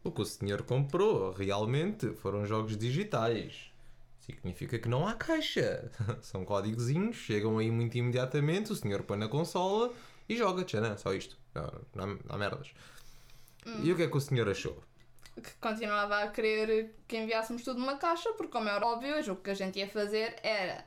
O 0.04 0.12
que 0.12 0.22
o 0.22 0.24
senhor 0.24 0.62
comprou 0.62 1.32
realmente 1.32 2.12
foram 2.14 2.46
jogos 2.46 2.76
digitais. 2.78 3.72
Significa 4.36 4.78
que 4.78 4.88
não 4.88 5.06
há 5.08 5.14
caixa. 5.14 5.90
São 6.20 6.44
códigozinhos, 6.44 7.16
chegam 7.16 7.58
aí 7.58 7.70
muito 7.70 7.96
imediatamente, 7.96 8.72
o 8.72 8.76
senhor 8.76 9.02
põe 9.02 9.16
na 9.18 9.28
consola 9.28 9.92
e 10.28 10.36
joga, 10.36 10.64
tchanã, 10.64 10.96
só 10.96 11.12
isto. 11.14 11.36
Não, 11.54 11.64
não, 11.94 12.04
há- 12.04 12.06
não 12.06 12.20
há 12.34 12.38
merdas. 12.38 12.70
E 13.82 13.90
o 13.92 13.96
que 13.96 14.02
é 14.02 14.06
que 14.08 14.16
o 14.16 14.20
senhor 14.20 14.48
achou? 14.48 14.82
Que 15.42 15.50
continuava 15.60 16.22
a 16.22 16.28
querer 16.28 16.94
que 17.06 17.16
enviássemos 17.16 17.62
tudo 17.62 17.78
numa 17.80 17.96
caixa, 17.96 18.32
porque, 18.32 18.52
como 18.52 18.68
é 18.68 18.76
óbvio, 18.78 19.32
o 19.32 19.36
que 19.36 19.50
a 19.50 19.54
gente 19.54 19.78
ia 19.78 19.88
fazer 19.88 20.36
era 20.42 20.84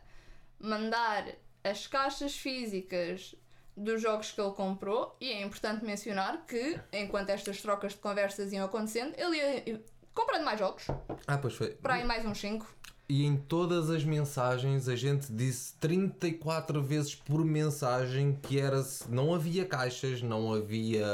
mandar 0.60 1.26
as 1.64 1.88
caixas 1.88 2.36
físicas 2.36 3.36
dos 3.78 4.02
jogos 4.02 4.32
que 4.32 4.42
ele 4.42 4.52
comprou. 4.52 5.16
E 5.22 5.32
é 5.32 5.42
importante 5.42 5.84
mencionar 5.86 6.46
que, 6.46 6.80
enquanto 6.92 7.30
estas 7.30 7.62
trocas 7.62 7.94
de 7.94 8.00
conversas 8.00 8.52
iam 8.52 8.66
acontecendo, 8.66 9.14
ele 9.18 9.38
ia 9.38 9.82
comprando 10.14 10.44
mais 10.44 10.60
jogos, 10.60 10.86
Ah, 11.28 11.38
pois 11.38 11.54
foi. 11.56 11.70
para 11.72 11.96
aí 11.96 12.04
mais 12.06 12.26
uns 12.26 12.40
5. 12.40 12.68
E 13.14 13.26
em 13.26 13.36
todas 13.36 13.90
as 13.90 14.06
mensagens 14.06 14.88
a 14.88 14.96
gente 14.96 15.34
disse 15.34 15.74
34 15.82 16.82
vezes 16.82 17.14
por 17.14 17.44
mensagem 17.44 18.40
que 18.42 18.58
era 18.58 18.82
não 19.10 19.36
havia 19.36 19.66
caixas, 19.66 20.22
não 20.22 20.54
havia 20.54 21.06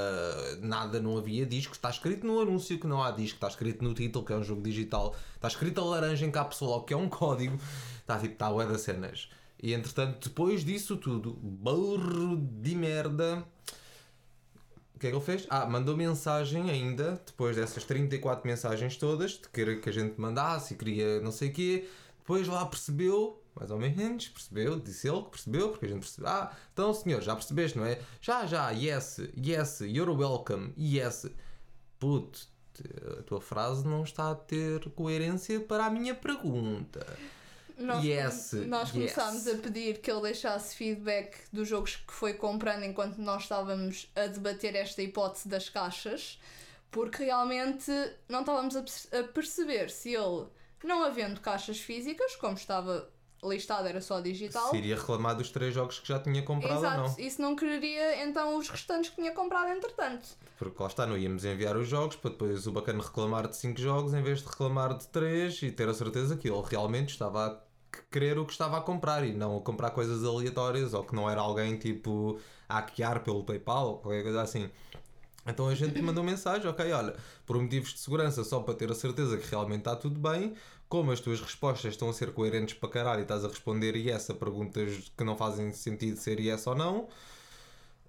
nada, 0.61 1.01
não 1.01 1.17
havia 1.17 1.43
discos. 1.43 1.75
Está 1.75 1.89
escrito 1.89 2.23
no 2.27 2.39
anúncio 2.39 2.79
que 2.79 2.85
não 2.85 3.01
há 3.01 3.09
disco, 3.09 3.37
está 3.37 3.47
escrito 3.47 3.83
no 3.83 3.95
título 3.95 4.23
que 4.23 4.31
é 4.31 4.35
um 4.35 4.43
jogo 4.43 4.61
digital, 4.61 5.15
está 5.33 5.47
escrito 5.47 5.81
a 5.81 5.85
laranja 5.85 6.23
em 6.23 6.29
cápsula 6.29 6.83
que 6.83 6.93
é 6.93 6.97
um 6.97 7.09
código, 7.09 7.57
está 7.99 8.19
tipo, 8.19 8.33
está 8.33 8.45
a 8.45 8.65
das 8.65 8.81
cenas. 8.81 9.27
E 9.59 9.73
entretanto, 9.73 10.29
depois 10.29 10.63
disso 10.63 10.97
tudo, 10.97 11.33
burro 11.33 12.37
de 12.37 12.75
merda. 12.75 13.43
O 14.97 14.99
que 14.99 15.05
é 15.05 15.09
que 15.11 15.15
ele 15.15 15.23
fez? 15.23 15.45
Ah, 15.47 15.63
mandou 15.67 15.95
mensagem 15.95 16.71
ainda, 16.71 17.21
depois 17.23 17.55
dessas 17.55 17.83
34 17.83 18.47
mensagens 18.47 18.97
todas, 18.97 19.33
de 19.33 19.47
querer 19.49 19.79
que 19.79 19.89
a 19.89 19.93
gente 19.93 20.19
mandasse 20.19 20.73
e 20.73 20.77
queria 20.77 21.21
não 21.21 21.31
sei 21.31 21.49
o 21.49 21.53
quê. 21.53 21.87
Depois 22.17 22.47
lá 22.47 22.65
percebeu, 22.65 23.39
mais 23.53 23.69
ou 23.69 23.77
menos, 23.77 24.27
percebeu, 24.27 24.79
disse 24.79 25.07
ele 25.07 25.21
que 25.21 25.29
percebeu, 25.29 25.69
porque 25.69 25.85
a 25.85 25.89
gente 25.89 25.99
percebeu. 25.99 26.27
Ah, 26.27 26.51
então 26.73 26.91
senhor, 26.95 27.21
já 27.21 27.35
percebeste, 27.35 27.77
não 27.77 27.85
é? 27.85 27.99
Já, 28.19 28.47
já, 28.47 28.71
yes, 28.71 29.19
yes, 29.37 29.81
you're 29.81 30.11
welcome, 30.11 30.73
yes. 30.75 31.27
Puto, 31.99 32.47
a 33.19 33.21
tua 33.21 33.39
frase 33.39 33.87
não 33.87 34.01
está 34.01 34.31
a 34.31 34.35
ter 34.35 34.89
coerência 34.95 35.59
para 35.59 35.85
a 35.85 35.91
minha 35.91 36.15
pergunta. 36.15 37.05
Nós, 37.77 38.03
Yes, 38.03 38.53
nós 38.67 38.89
yes. 38.89 38.91
começámos 39.13 39.47
a 39.47 39.55
pedir 39.55 39.99
que 39.99 40.09
ele 40.11 40.21
deixasse 40.21 40.75
feedback 40.75 41.37
dos 41.53 41.67
jogos 41.67 41.95
que 41.95 42.11
foi 42.13 42.33
comprando 42.33 42.83
enquanto 42.83 43.17
nós 43.19 43.43
estávamos 43.43 44.09
a 44.15 44.25
debater 44.27 44.75
esta 44.75 45.01
hipótese 45.01 45.47
das 45.47 45.69
caixas, 45.69 46.39
porque 46.89 47.23
realmente 47.25 47.91
não 48.27 48.39
estávamos 48.39 48.75
a, 48.75 48.81
perce- 48.81 49.15
a 49.15 49.23
perceber 49.23 49.89
se 49.91 50.13
ele, 50.15 50.47
não 50.83 51.03
havendo 51.03 51.39
caixas 51.39 51.79
físicas, 51.79 52.35
como 52.37 52.55
estava 52.55 53.07
listado, 53.43 53.87
era 53.87 54.01
só 54.01 54.19
digital. 54.19 54.71
Se 54.71 54.77
iria 54.77 54.95
reclamar 54.95 55.35
dos 55.35 55.51
três 55.51 55.71
jogos 55.71 55.99
que 55.99 56.07
já 56.07 56.19
tinha 56.19 56.41
comprado 56.41 56.77
ou 56.77 56.81
não. 56.81 57.05
Exato, 57.05 57.21
isso 57.21 57.39
não 57.39 57.55
quereria 57.55 58.25
então 58.25 58.57
os 58.57 58.67
restantes 58.67 59.11
que 59.11 59.17
tinha 59.17 59.31
comprado 59.31 59.69
entretanto. 59.69 60.27
Porque 60.57 60.81
lá 60.81 60.87
está, 60.89 61.05
não 61.05 61.15
íamos 61.15 61.45
enviar 61.45 61.77
os 61.77 61.87
jogos 61.87 62.15
para 62.15 62.31
depois 62.31 62.65
o 62.65 62.71
bacana 62.71 63.03
reclamar 63.03 63.47
de 63.47 63.55
5 63.55 63.79
jogos 63.79 64.13
em 64.15 64.23
vez 64.23 64.39
de 64.41 64.47
reclamar 64.47 64.97
de 64.97 65.07
3 65.09 65.61
e 65.61 65.71
ter 65.71 65.87
a 65.87 65.93
certeza 65.93 66.35
que 66.35 66.49
ele 66.49 66.63
realmente 66.67 67.09
estava 67.11 67.45
a 67.45 67.66
querer 68.11 68.37
o 68.37 68.45
que 68.45 68.51
estava 68.51 68.77
a 68.77 68.81
comprar 68.81 69.25
e 69.25 69.33
não 69.33 69.57
a 69.57 69.61
comprar 69.61 69.91
coisas 69.91 70.23
aleatórias 70.23 70.93
ou 70.93 71.03
que 71.03 71.15
não 71.15 71.29
era 71.29 71.41
alguém 71.41 71.77
tipo 71.77 72.39
a 72.67 72.75
hackear 72.75 73.23
pelo 73.23 73.43
PayPal 73.43 73.87
ou 73.89 73.97
qualquer 73.97 74.23
coisa 74.23 74.41
assim. 74.41 74.69
Então 75.45 75.67
a 75.69 75.75
gente 75.75 76.01
mandou 76.01 76.23
mensagem, 76.25 76.67
ok, 76.67 76.91
olha, 76.91 77.15
por 77.45 77.59
motivos 77.59 77.93
de 77.93 77.99
segurança, 77.99 78.43
só 78.43 78.59
para 78.59 78.73
ter 78.73 78.91
a 78.91 78.95
certeza 78.95 79.37
que 79.37 79.49
realmente 79.49 79.79
está 79.79 79.95
tudo 79.95 80.19
bem, 80.19 80.53
como 80.89 81.11
as 81.11 81.19
tuas 81.19 81.41
respostas 81.41 81.93
estão 81.93 82.09
a 82.09 82.13
ser 82.13 82.33
coerentes 82.33 82.75
para 82.75 82.89
caralho 82.89 83.19
e 83.19 83.23
estás 83.23 83.43
a 83.43 83.47
responder 83.47 83.95
yes 83.95 84.29
a 84.29 84.33
perguntas 84.33 85.11
que 85.17 85.23
não 85.23 85.37
fazem 85.37 85.71
sentido 85.71 86.17
ser 86.17 86.39
yes 86.39 86.67
ou 86.67 86.75
não, 86.75 87.07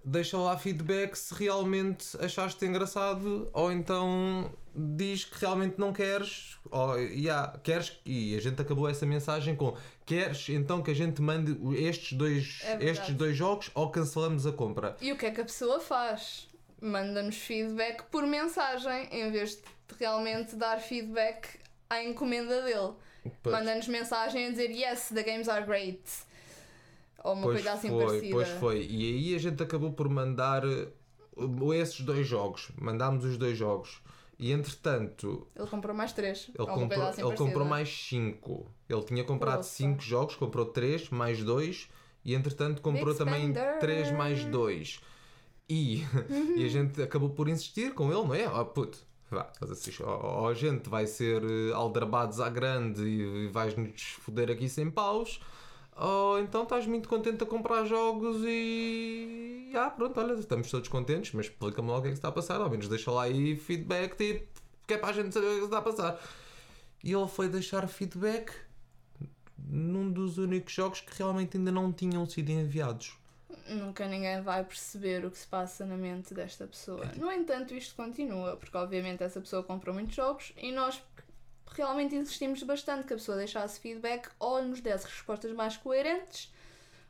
deixa 0.03 0.37
lá 0.37 0.57
feedback 0.57 1.15
se 1.15 1.33
realmente 1.33 2.17
achaste 2.19 2.65
engraçado 2.65 3.49
ou 3.53 3.71
então 3.71 4.51
diz 4.75 5.25
que 5.25 5.39
realmente 5.39 5.77
não 5.77 5.91
queres 5.91 6.57
ou 6.71 6.97
yeah, 6.97 7.57
queres 7.59 7.99
e 8.05 8.35
a 8.35 8.41
gente 8.41 8.61
acabou 8.61 8.87
essa 8.87 9.05
mensagem 9.05 9.55
com 9.55 9.75
queres 10.05 10.47
então 10.49 10.81
que 10.81 10.91
a 10.91 10.93
gente 10.93 11.21
mande 11.21 11.57
estes 11.75 12.17
dois, 12.17 12.61
É 12.63 12.83
estes 12.83 13.13
dois 13.13 13.35
jogos 13.35 13.69
ou 13.73 13.89
cancelamos 13.91 14.45
a 14.47 14.51
compra 14.51 14.95
E 15.01 15.11
o 15.11 15.17
que 15.17 15.25
é 15.25 15.31
que 15.31 15.41
a 15.41 15.45
pessoa 15.45 15.79
faz? 15.79 16.47
Manda-nos 16.81 17.35
feedback 17.35 18.03
por 18.03 18.25
mensagem, 18.25 19.09
em 19.11 19.29
vez 19.31 19.55
de 19.55 19.63
realmente 19.99 20.55
dar 20.55 20.79
feedback 20.79 21.59
à 21.89 22.01
encomenda 22.01 22.61
dele. 22.61 22.93
Manda-nos 23.43 23.87
mensagem 23.87 24.47
a 24.47 24.49
dizer 24.49 24.71
yes, 24.71 25.09
the 25.09 25.23
games 25.23 25.49
are 25.49 25.65
great. 25.65 26.01
Ou 27.23 27.33
uma 27.33 27.43
Pois 27.43 27.55
coisa 27.55 27.73
assim 27.73 27.89
foi, 27.89 28.05
parecida. 28.05 28.33
pois 28.33 28.47
foi. 28.49 28.87
E 28.89 29.13
aí 29.13 29.35
a 29.35 29.39
gente 29.39 29.61
acabou 29.63 29.91
por 29.93 30.07
mandar 30.09 30.63
uh, 30.65 31.73
esses 31.73 32.01
dois 32.01 32.25
jogos. 32.27 32.71
Mandámos 32.79 33.25
os 33.25 33.37
dois 33.37 33.57
jogos. 33.57 34.01
E 34.37 34.53
entretanto, 34.53 35.47
Ele 35.53 35.67
comprou 35.67 35.93
mais 35.93 36.13
três. 36.13 36.49
ele, 36.57 36.67
comprou, 36.67 37.03
assim 37.03 37.21
ele 37.21 37.35
comprou 37.35 37.65
mais 37.65 37.89
cinco. 37.89 38.71
Ele 38.87 39.03
tinha 39.03 39.23
comprado 39.25 39.63
cinco 39.63 40.01
jogos, 40.01 40.35
comprou 40.35 40.65
três 40.65 41.09
mais 41.09 41.43
dois. 41.43 41.89
E 42.23 42.33
entretanto 42.33 42.81
comprou 42.81 43.13
também 43.13 43.53
três 43.79 44.11
mais 44.11 44.45
dois. 44.45 45.01
E, 45.69 46.03
e 46.57 46.65
a 46.65 46.69
gente 46.69 47.01
acabou 47.01 47.29
por 47.29 47.47
insistir 47.49 47.93
com 47.93 48.05
ele, 48.11 48.23
não 48.27 48.33
é? 48.33 48.47
Oh, 48.49 48.65
puto, 48.65 48.97
vá, 49.29 49.51
assim, 49.61 49.91
ou 50.03 50.47
a 50.47 50.53
gente 50.53 50.89
vai 50.89 51.05
ser 51.05 51.43
eh, 51.43 51.71
aldrabados 51.73 52.39
à 52.39 52.49
grande 52.49 53.03
e 53.03 53.47
vais-nos 53.49 54.01
foder 54.01 54.49
aqui 54.49 54.67
sem 54.67 54.89
paus, 54.89 55.39
ou 55.99 56.39
então 56.39 56.63
estás 56.63 56.87
muito 56.87 57.09
contente 57.09 57.43
a 57.43 57.45
comprar 57.45 57.83
jogos 57.83 58.41
e. 58.45 59.69
Ah, 59.75 59.89
pronto, 59.89 60.17
olha, 60.19 60.33
estamos 60.33 60.71
todos 60.71 60.87
contentes, 60.87 61.33
mas 61.33 61.47
explica-me 61.47 61.89
lá 61.89 61.97
o 61.97 62.01
que 62.01 62.07
é 62.07 62.11
que 62.11 62.17
está 62.17 62.29
a 62.29 62.31
passar, 62.31 62.61
ao 62.61 62.69
menos 62.69 62.87
deixa 62.87 63.11
lá 63.11 63.23
aí 63.23 63.57
feedback, 63.57 64.15
tipo, 64.15 64.47
que 64.87 64.93
é 64.93 64.97
para 64.97 65.09
a 65.09 65.13
gente 65.13 65.33
saber 65.33 65.47
o 65.47 65.55
que 65.55 65.61
é 65.61 65.63
está 65.65 65.77
a 65.79 65.81
passar. 65.81 66.19
E 67.03 67.11
ele 67.11 67.27
foi 67.27 67.49
deixar 67.49 67.85
feedback 67.87 68.51
num 69.57 70.09
dos 70.09 70.37
únicos 70.37 70.73
jogos 70.73 71.01
que 71.01 71.17
realmente 71.17 71.57
ainda 71.57 71.71
não 71.71 71.91
tinham 71.91 72.25
sido 72.25 72.49
enviados. 72.49 73.17
Nunca 73.67 74.07
ninguém 74.07 74.41
vai 74.41 74.63
perceber 74.63 75.25
o 75.25 75.31
que 75.31 75.37
se 75.37 75.47
passa 75.47 75.85
na 75.85 75.95
mente 75.95 76.33
desta 76.33 76.65
pessoa. 76.65 77.05
É. 77.05 77.19
No 77.19 77.31
entanto, 77.31 77.73
isto 77.73 77.95
continua, 77.95 78.55
porque 78.55 78.75
obviamente 78.75 79.21
essa 79.21 79.39
pessoa 79.39 79.63
comprou 79.63 79.93
muitos 79.93 80.15
jogos 80.15 80.53
e 80.57 80.71
nós 80.71 81.01
realmente 81.75 82.15
insistimos 82.15 82.61
bastante 82.63 83.05
que 83.07 83.13
a 83.13 83.17
pessoa 83.17 83.37
deixasse 83.37 83.79
feedback 83.79 84.29
ou 84.39 84.61
nos 84.63 84.81
desse 84.81 85.05
respostas 85.05 85.51
mais 85.53 85.77
coerentes, 85.77 86.51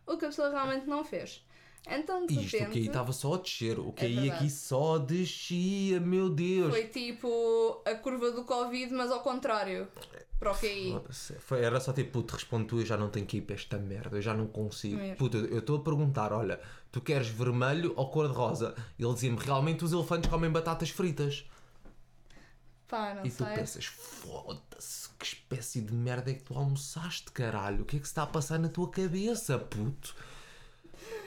o 0.06 0.18
que 0.18 0.26
a 0.26 0.30
pessoa 0.30 0.50
realmente 0.50 0.88
não 0.88 1.04
fez. 1.04 1.44
Então, 1.88 2.26
de 2.26 2.34
isto 2.40 2.58
repente, 2.58 2.78
aqui 2.78 2.88
estava 2.88 3.12
só 3.14 3.36
a 3.36 3.38
descer, 3.38 3.80
o 3.80 3.90
É 3.96 4.02
QI 4.02 4.16
verdade. 4.16 4.30
aqui 4.32 4.50
só 4.50 4.98
descia, 4.98 6.00
meu 6.00 6.30
Deus. 6.30 6.70
foi 6.70 6.86
tipo 6.88 7.82
a 7.86 7.96
curva 7.96 8.32
do 8.32 8.44
Covid, 8.44 8.94
mas 8.94 9.10
ao 9.10 9.22
contrário, 9.22 9.88
para 10.38 10.52
o 10.52 10.56
QI. 10.58 11.00
Foi, 11.40 11.64
era 11.64 11.80
só 11.80 11.94
tipo, 11.94 12.12
puto, 12.12 12.36
responde 12.36 12.68
tu, 12.68 12.80
eu 12.82 12.86
já 12.86 12.98
não 12.98 13.10
tenho 13.10 13.26
que 13.26 13.38
ir 13.38 13.42
para 13.42 13.56
esta 13.56 13.78
merda, 13.78 14.18
eu 14.18 14.22
já 14.22 14.34
não 14.34 14.46
consigo. 14.48 14.98
Mesmo. 14.98 15.16
Puto, 15.16 15.38
eu 15.38 15.46
eu 15.48 15.60
estou 15.60 15.78
a 15.78 15.82
perguntar, 15.84 16.32
olha, 16.34 16.60
tu 16.92 17.02
queres 17.02 17.28
vermelho 17.28 17.94
ou 17.96 18.10
cor 18.10 18.28
de 18.28 18.34
rosa? 18.34 18.76
Ele 19.00 19.14
dizia-me, 19.14 19.38
realmente 19.38 19.84
os 19.84 19.92
elefantes 19.94 20.30
comem 20.30 20.52
batatas 20.52 20.90
fritas. 20.90 21.46
Pá, 22.90 23.14
não 23.14 23.26
e 23.26 23.30
tu 23.32 23.46
sei. 23.46 23.54
pensas, 23.56 23.86
foda-se, 23.86 25.10
que 25.20 25.26
espécie 25.26 25.80
de 25.82 25.94
merda 25.94 26.32
é 26.32 26.34
que 26.34 26.42
tu 26.44 26.54
almoçaste, 26.58 27.32
caralho? 27.32 27.84
O 27.84 27.86
que 27.86 27.98
é 27.98 28.00
que 28.00 28.06
se 28.06 28.12
está 28.12 28.24
a 28.24 28.28
passar 28.28 28.58
na 28.60 28.68
tua 28.68 28.90
cabeça, 28.90 29.58
puto? 29.60 30.16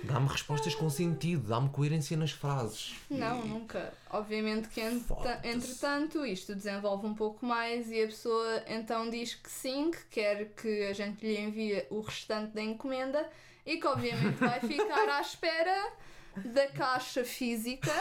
Dá-me 0.04 0.28
respostas 0.28 0.74
com 0.74 0.90
sentido, 0.90 1.48
dá-me 1.48 1.68
coerência 1.68 2.16
nas 2.16 2.32
frases. 2.32 2.94
Não, 3.08 3.44
nunca. 3.46 3.94
Obviamente 4.10 4.68
que 4.68 4.80
ent- 4.80 5.06
entretanto 5.44 6.26
isto 6.26 6.54
desenvolve 6.54 7.06
um 7.06 7.14
pouco 7.14 7.46
mais 7.46 7.88
e 7.90 8.02
a 8.02 8.06
pessoa 8.06 8.64
então 8.66 9.08
diz 9.08 9.34
que 9.34 9.48
sim, 9.48 9.90
que 9.92 10.04
quer 10.10 10.46
que 10.54 10.86
a 10.86 10.92
gente 10.92 11.24
lhe 11.24 11.38
envie 11.40 11.86
o 11.90 12.00
restante 12.00 12.52
da 12.52 12.60
encomenda 12.62 13.28
e 13.64 13.76
que 13.78 13.86
obviamente 13.86 14.36
vai 14.38 14.58
ficar 14.66 15.08
à 15.08 15.20
espera 15.20 15.92
da 16.36 16.66
caixa 16.68 17.24
física, 17.24 17.92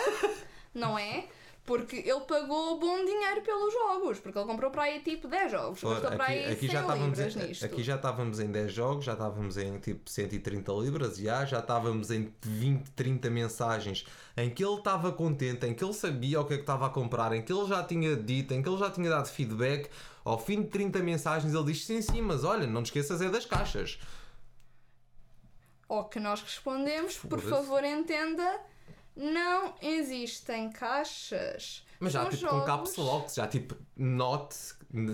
não 0.74 0.98
é? 0.98 1.28
Porque 1.64 1.98
ele 1.98 2.22
pagou 2.22 2.80
bom 2.80 3.06
dinheiro 3.06 3.42
pelos 3.44 3.72
jogos, 3.72 4.20
porque 4.20 4.38
ele 4.38 4.48
comprou 4.48 4.72
para 4.72 4.84
aí 4.84 5.00
tipo 5.00 5.28
10 5.28 5.52
jogos, 5.52 5.84
Ora, 5.84 6.00
gastou 6.00 6.18
para 6.18 6.26
aí 6.26 6.44
aqui, 6.46 6.54
aqui 6.54 6.66
100 6.68 6.70
já 6.72 6.82
estávamos 6.82 7.18
libras 7.20 7.36
em, 7.36 7.48
nisto. 7.48 7.66
aqui 7.66 7.84
já 7.84 7.96
estávamos 7.96 8.40
em 8.40 8.52
10 8.52 8.74
jogos, 8.74 9.06
já 9.06 9.14
estávamos 9.14 9.58
em 9.58 9.80
tipo 9.80 10.10
130 10.10 10.72
libras, 10.74 11.18
já, 11.18 11.46
já 11.46 11.60
estávamos 11.60 12.10
em 12.10 12.34
20, 12.42 12.90
30 12.92 13.30
mensagens 13.30 14.06
em 14.36 14.50
que 14.50 14.64
ele 14.66 14.76
estava 14.76 15.12
contente, 15.12 15.66
em 15.68 15.74
que 15.74 15.84
ele 15.84 15.94
sabia 15.94 16.42
o 16.42 16.46
que 16.46 16.54
é 16.54 16.58
que 16.58 16.64
estava 16.64 16.88
a 16.88 16.90
comprar, 16.90 17.32
em 17.34 17.44
que 17.44 17.54
ele 17.54 17.68
já 17.68 17.84
tinha 17.84 18.16
dito, 18.16 18.54
em 18.54 18.64
que 18.64 18.68
ele 18.68 18.78
já 18.78 18.90
tinha 18.90 19.10
dado 19.10 19.28
feedback. 19.28 19.90
Ao 20.26 20.40
fim 20.40 20.64
de 20.64 20.68
30 20.68 21.00
mensagens 21.00 21.54
ele 21.54 21.64
diz 21.66 21.86
sim, 21.86 22.02
sim, 22.02 22.22
mas 22.22 22.44
olha, 22.44 22.66
não 22.66 22.82
te 22.82 22.88
esqueças 22.88 23.22
é 23.22 23.30
das 23.30 23.46
caixas. 23.46 24.00
Ao 25.88 26.08
que 26.08 26.20
nós 26.20 26.42
respondemos, 26.42 27.18
por 27.18 27.40
favor 27.40 27.84
entenda, 27.84 28.62
não 29.16 29.74
existem 29.82 30.70
caixas. 30.72 31.84
Mas 32.00 32.14
já 32.14 32.22
São 32.24 32.30
tipo 32.32 32.48
com 32.48 32.50
jogos- 32.58 32.66
caps 32.66 32.96
lock, 32.98 33.36
já 33.36 33.48
tipo 33.48 33.76
note, 33.96 34.56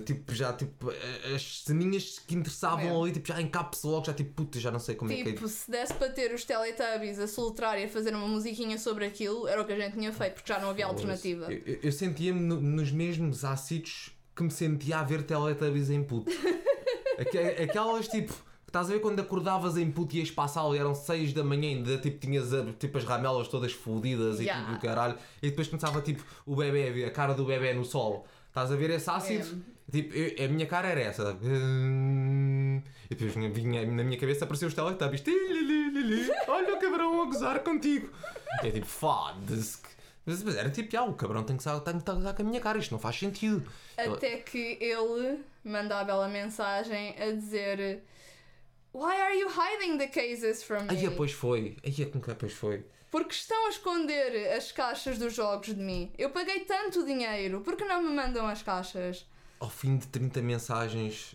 tipo, 0.06 0.34
já 0.34 0.54
tipo 0.54 0.90
as 1.34 1.62
ceninhas 1.64 2.18
que 2.18 2.34
interessavam 2.34 3.02
ali, 3.02 3.12
tipo 3.12 3.28
já 3.28 3.38
em 3.42 3.46
caps 3.48 3.82
lock, 3.82 4.06
já 4.06 4.14
tipo 4.14 4.32
puta, 4.32 4.58
já 4.58 4.70
não 4.70 4.78
sei 4.78 4.94
como 4.94 5.12
é 5.12 5.16
que 5.16 5.20
é. 5.20 5.24
Tipo, 5.34 5.46
se 5.48 5.70
desse 5.70 5.92
para 5.92 6.08
ter 6.10 6.32
os 6.32 6.44
Teletubbies 6.44 7.18
a 7.18 7.26
soltar 7.28 7.78
e 7.78 7.84
a 7.84 7.88
fazer 7.90 8.14
uma 8.14 8.26
musiquinha 8.26 8.78
sobre 8.78 9.04
aquilo, 9.04 9.46
era 9.46 9.60
o 9.60 9.66
que 9.66 9.72
a 9.74 9.78
gente 9.78 9.98
tinha 9.98 10.10
feito, 10.14 10.34
porque 10.36 10.50
já 10.50 10.58
não 10.58 10.70
havia 10.70 10.86
alternativa. 10.86 11.52
Eu, 11.52 11.58
eu- 11.66 11.78
eu 11.82 11.92
sentia-me 11.92 12.40
no- 12.40 12.60
nos 12.60 12.90
mesmos 12.90 13.44
ácidos 13.44 14.12
que 14.34 14.42
me 14.42 14.50
sentia 14.50 15.00
a 15.00 15.02
ver 15.02 15.24
Teletubbies 15.24 15.90
em 15.90 16.02
puto. 16.02 16.30
Aque- 17.18 17.62
Aquelas 17.64 18.08
tipo. 18.08 18.32
Estás 18.68 18.88
a 18.88 18.92
ver 18.92 19.00
quando 19.00 19.18
acordavas 19.18 19.76
em 19.78 19.90
puto 19.90 20.14
e 20.14 20.18
ias 20.20 20.30
para 20.30 20.44
a 20.44 20.48
sala 20.48 20.76
e 20.76 20.78
eram 20.78 20.94
6 20.94 21.32
da 21.32 21.42
manhã 21.42 21.70
e 21.70 21.74
ainda 21.76 21.96
tipo, 21.98 22.18
tinhas 22.18 22.50
tipo, 22.78 22.98
as 22.98 23.04
ramelas 23.04 23.48
todas 23.48 23.72
fodidas 23.72 24.38
Yeah. 24.38 24.62
e 24.62 24.66
tudo 24.66 24.76
o 24.76 24.80
caralho. 24.80 25.18
E 25.42 25.48
depois 25.48 25.68
começava 25.68 26.00
tipo 26.02 26.22
o 26.44 26.54
bebê, 26.54 27.02
a 27.04 27.10
cara 27.10 27.32
do 27.32 27.44
bebê 27.46 27.72
no 27.72 27.84
sol. 27.84 28.26
Estás 28.48 28.70
a 28.70 28.76
ver 28.76 28.90
esse 28.90 29.08
ácido? 29.08 29.62
Tipo, 29.90 30.14
eu- 30.14 30.44
a 30.44 30.48
minha 30.48 30.66
cara 30.66 30.86
era 30.88 31.00
essa. 31.00 31.34
E 33.10 33.14
depois 33.14 33.34
vinha, 33.54 33.86
na 33.86 34.04
minha 34.04 34.18
cabeça 34.18 34.44
apareciam 34.44 34.68
os 34.68 34.74
Teletubbies. 34.74 35.22
Olha 36.46 36.74
o 36.76 36.78
cabrão 36.78 37.22
a 37.22 37.24
gozar 37.24 37.60
contigo. 37.60 38.10
E 38.62 38.66
é 38.68 38.70
tipo, 38.70 38.86
foda-se. 38.86 39.78
Mas 40.26 40.42
mas 40.42 40.56
era 40.56 40.68
tipo, 40.68 40.94
ah, 40.98 41.04
o 41.04 41.14
cabrão 41.14 41.42
tem 41.42 41.56
que 41.56 41.62
estar 41.62 41.80
tem 41.80 41.94
que 41.94 42.00
estar 42.00 42.12
a 42.12 42.16
gozar 42.16 42.34
com 42.34 42.42
a 42.42 42.44
minha 42.44 42.60
cara, 42.60 42.76
isto 42.78 42.92
não 42.92 42.98
faz 42.98 43.16
sentido. 43.18 43.66
Até 43.96 44.36
que 44.36 44.76
ele 44.78 45.38
manda 45.64 45.98
a 45.98 46.04
bela 46.04 46.28
mensagem 46.28 47.14
a 47.18 47.32
dizer 47.32 48.02
Why 48.92 49.20
are 49.20 49.38
you 49.38 49.48
hiding 49.48 49.98
the 49.98 50.08
cases 50.08 50.62
from 50.62 50.82
me? 50.82 50.90
Aí 50.90 50.96
depois 50.96 51.32
foi. 51.32 51.76
Aí 51.84 52.06
com 52.06 52.20
que 52.20 52.28
depois 52.28 52.52
foi. 52.52 52.84
Porque 53.10 53.32
estão 53.34 53.66
a 53.66 53.70
esconder 53.70 54.52
as 54.52 54.70
caixas 54.70 55.18
dos 55.18 55.34
jogos 55.34 55.68
de 55.68 55.80
mim. 55.80 56.12
Eu 56.18 56.30
paguei 56.30 56.60
tanto 56.60 57.04
dinheiro, 57.04 57.60
por 57.62 57.76
que 57.76 57.84
não 57.84 58.02
me 58.02 58.10
mandam 58.10 58.46
as 58.46 58.62
caixas? 58.62 59.26
ao 59.60 59.68
fim 59.68 59.96
de 59.96 60.06
30 60.06 60.40
mensagens, 60.42 61.34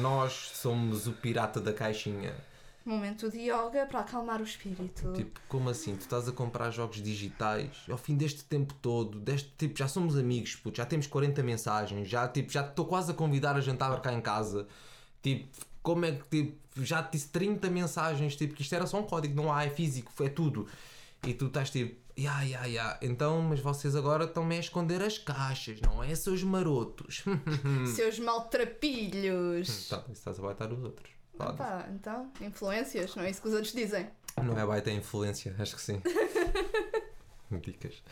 nós 0.00 0.50
somos 0.54 1.06
o 1.06 1.12
pirata 1.12 1.60
da 1.60 1.72
caixinha. 1.72 2.34
Momento 2.84 3.30
de 3.30 3.38
yoga 3.38 3.86
para 3.86 4.00
acalmar 4.00 4.42
o 4.42 4.44
espírito. 4.44 5.14
Tipo, 5.14 5.40
como 5.48 5.70
assim? 5.70 5.96
Tu 5.96 6.02
estás 6.02 6.28
a 6.28 6.32
comprar 6.32 6.70
jogos 6.70 7.02
digitais 7.02 7.70
ao 7.88 7.96
fim 7.96 8.14
deste 8.14 8.44
tempo 8.44 8.74
todo, 8.74 9.18
deste 9.18 9.50
tipo, 9.56 9.78
já 9.78 9.88
somos 9.88 10.18
amigos, 10.18 10.54
puto, 10.56 10.76
já 10.76 10.84
temos 10.84 11.06
40 11.06 11.42
mensagens, 11.42 12.06
já 12.06 12.28
tipo, 12.28 12.52
já 12.52 12.60
estou 12.60 12.84
quase 12.84 13.10
a 13.10 13.14
convidar 13.14 13.56
a 13.56 13.60
jantar 13.60 13.98
cá 14.02 14.12
em 14.12 14.20
casa. 14.20 14.68
Tipo, 15.22 15.48
como 15.82 16.04
é 16.04 16.12
que 16.12 16.28
tipo, 16.28 16.58
já 16.76 17.02
te 17.02 17.12
disse 17.12 17.28
30 17.28 17.70
mensagens, 17.70 18.36
tipo, 18.36 18.54
que 18.54 18.62
isto 18.62 18.74
era 18.74 18.86
só 18.86 18.98
um 18.98 19.04
código, 19.04 19.34
não 19.34 19.52
há, 19.52 19.64
é 19.64 19.70
físico, 19.70 20.12
é 20.22 20.28
tudo. 20.28 20.66
E 21.26 21.32
tu 21.32 21.46
estás 21.46 21.70
tipo, 21.70 21.96
ya, 22.18 22.42
ya, 22.42 22.64
ya, 22.66 22.98
então, 23.00 23.40
mas 23.42 23.60
vocês 23.60 23.96
agora 23.96 24.24
estão-me 24.24 24.56
a 24.56 24.60
esconder 24.60 25.02
as 25.02 25.16
caixas, 25.18 25.80
não 25.80 26.02
é, 26.02 26.14
seus 26.14 26.42
marotos? 26.42 27.24
Seus 27.94 28.18
maltrapilhos. 28.18 29.88
tá, 29.88 30.02
isso 30.04 30.12
estás 30.12 30.38
a 30.38 30.42
baitar 30.42 30.72
os 30.72 30.82
outros. 30.82 31.10
Pá, 31.36 31.88
então, 31.92 32.30
influências, 32.40 33.14
não 33.16 33.24
é 33.24 33.30
isso 33.30 33.42
que 33.42 33.48
os 33.48 33.54
outros 33.54 33.72
dizem. 33.72 34.08
Não 34.42 34.58
é 34.58 34.66
baita 34.66 34.90
influência, 34.90 35.54
acho 35.58 35.76
que 35.76 35.82
sim. 35.82 36.00
Dicas. 37.62 38.02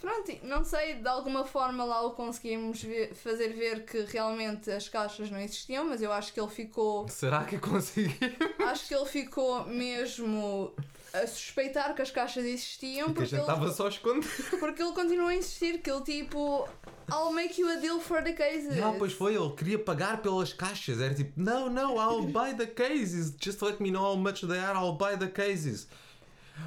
Pronto, 0.00 0.32
não 0.44 0.64
sei, 0.64 0.94
de 0.94 1.06
alguma 1.08 1.44
forma 1.44 1.84
lá 1.84 2.00
o 2.06 2.12
conseguimos 2.12 2.82
ver- 2.82 3.14
fazer 3.14 3.48
ver 3.48 3.84
que 3.84 4.00
realmente 4.02 4.70
as 4.70 4.88
caixas 4.88 5.30
não 5.30 5.38
existiam, 5.38 5.84
mas 5.84 6.00
eu 6.00 6.10
acho 6.10 6.32
que 6.32 6.40
ele 6.40 6.48
ficou. 6.48 7.06
Será 7.08 7.44
que 7.44 7.58
consegui? 7.58 8.14
Acho 8.60 8.88
que 8.88 8.94
ele 8.94 9.04
ficou 9.06 9.64
mesmo 9.66 10.72
a 11.12 11.26
suspeitar 11.26 11.94
que 11.94 12.00
as 12.02 12.10
caixas 12.10 12.44
existiam 12.44 13.12
Porque 13.12 13.34
ele, 13.34 13.40
estava 13.42 13.70
só 13.72 13.86
a 13.86 13.88
esconder. 13.90 14.26
porque 14.58 14.82
ele 14.82 14.92
continuou 14.92 15.28
a 15.28 15.34
insistir 15.34 15.78
que 15.82 15.90
ele 15.90 16.02
tipo. 16.02 16.66
I'll 17.12 17.32
make 17.32 17.60
you 17.60 17.68
a 17.68 17.74
deal 17.74 17.98
for 18.00 18.22
the 18.22 18.32
cases. 18.32 18.80
Ah, 18.80 18.94
pois 18.96 19.12
foi, 19.12 19.34
ele 19.34 19.50
queria 19.50 19.78
pagar 19.80 20.22
pelas 20.22 20.52
caixas. 20.52 21.00
Era 21.00 21.12
tipo, 21.12 21.32
não, 21.36 21.68
não, 21.68 21.96
I'll 21.96 22.22
buy 22.28 22.54
the 22.56 22.66
cases. 22.68 23.34
Just 23.38 23.60
let 23.62 23.80
me 23.80 23.90
know 23.90 24.02
how 24.12 24.16
much 24.16 24.42
they 24.46 24.58
are, 24.58 24.78
I'll 24.78 24.92
buy 24.96 25.16
the 25.18 25.26
cases. 25.28 25.88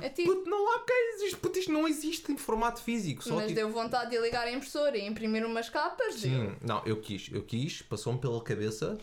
É 0.01 0.09
tipo. 0.09 0.33
Puto, 0.35 0.49
não 0.49 0.75
há 0.75 0.79
cases, 0.79 1.35
puto, 1.35 1.59
isto 1.59 1.71
não 1.71 1.87
existe 1.87 2.31
em 2.31 2.37
formato 2.37 2.81
físico. 2.81 3.23
Só 3.23 3.35
Mas 3.35 3.43
tipo... 3.47 3.55
deu 3.55 3.69
vontade 3.69 4.11
de 4.11 4.19
ligar 4.19 4.45
a 4.47 4.51
impressora 4.51 4.97
e 4.97 5.05
imprimir 5.05 5.45
umas 5.45 5.69
capas. 5.69 6.15
Sim, 6.15 6.55
não, 6.61 6.81
eu 6.85 6.99
quis, 7.01 7.29
eu 7.31 7.43
quis, 7.43 7.81
passou-me 7.81 8.19
pela 8.19 8.41
cabeça. 8.43 8.97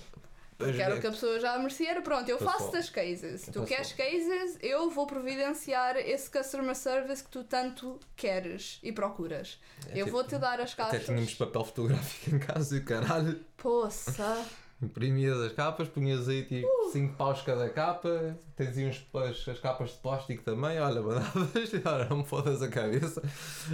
Que 0.59 0.83
era 0.83 0.95
o 0.95 1.01
que 1.01 1.07
a 1.07 1.11
pessoa 1.11 1.41
já 1.41 1.57
merecia. 1.57 1.91
Era 1.91 2.03
pronto, 2.03 2.29
eu 2.29 2.37
Passou. 2.37 2.53
faço 2.53 2.73
das 2.73 2.91
cases. 2.91 3.41
Tu 3.45 3.47
Passou. 3.47 3.65
queres 3.65 3.93
cases, 3.95 4.59
eu 4.61 4.91
vou 4.91 5.07
providenciar 5.07 5.97
esse 5.97 6.31
customer 6.31 6.75
service 6.77 7.25
que 7.25 7.31
tu 7.31 7.43
tanto 7.45 7.99
queres 8.15 8.79
e 8.83 8.93
procuras. 8.93 9.59
eu 9.89 10.05
tipo- 10.05 10.11
vou-te 10.11 10.37
dar 10.37 10.61
as 10.61 10.75
Até 10.75 10.83
caixas. 10.83 11.07
tínhamos 11.07 11.33
papel 11.33 11.65
fotográfico 11.65 12.37
em 12.37 12.39
casa 12.39 12.77
e 12.77 12.81
caralho. 12.83 13.41
Poça. 13.57 14.45
Imprimias 14.83 15.39
as 15.41 15.53
capas, 15.53 15.89
punhas 15.89 16.29
aí 16.29 16.43
tipo 16.45 16.67
Uh! 16.67 16.91
5 16.93 17.15
paus 17.17 17.43
cada 17.43 17.69
capa, 17.69 18.37
tens 18.57 18.77
aí 18.79 18.89
uns, 18.89 19.07
as, 19.15 19.47
as 19.49 19.59
capas 19.61 19.91
de 19.91 19.97
plástico 19.99 20.43
também, 20.43 20.81
olha, 20.81 21.01
mandavas, 21.03 21.51
olha, 21.85 22.05
não 22.09 22.19
me 22.19 22.25
fodas 22.25 22.63
a 22.63 22.69
cabeça. 22.69 23.23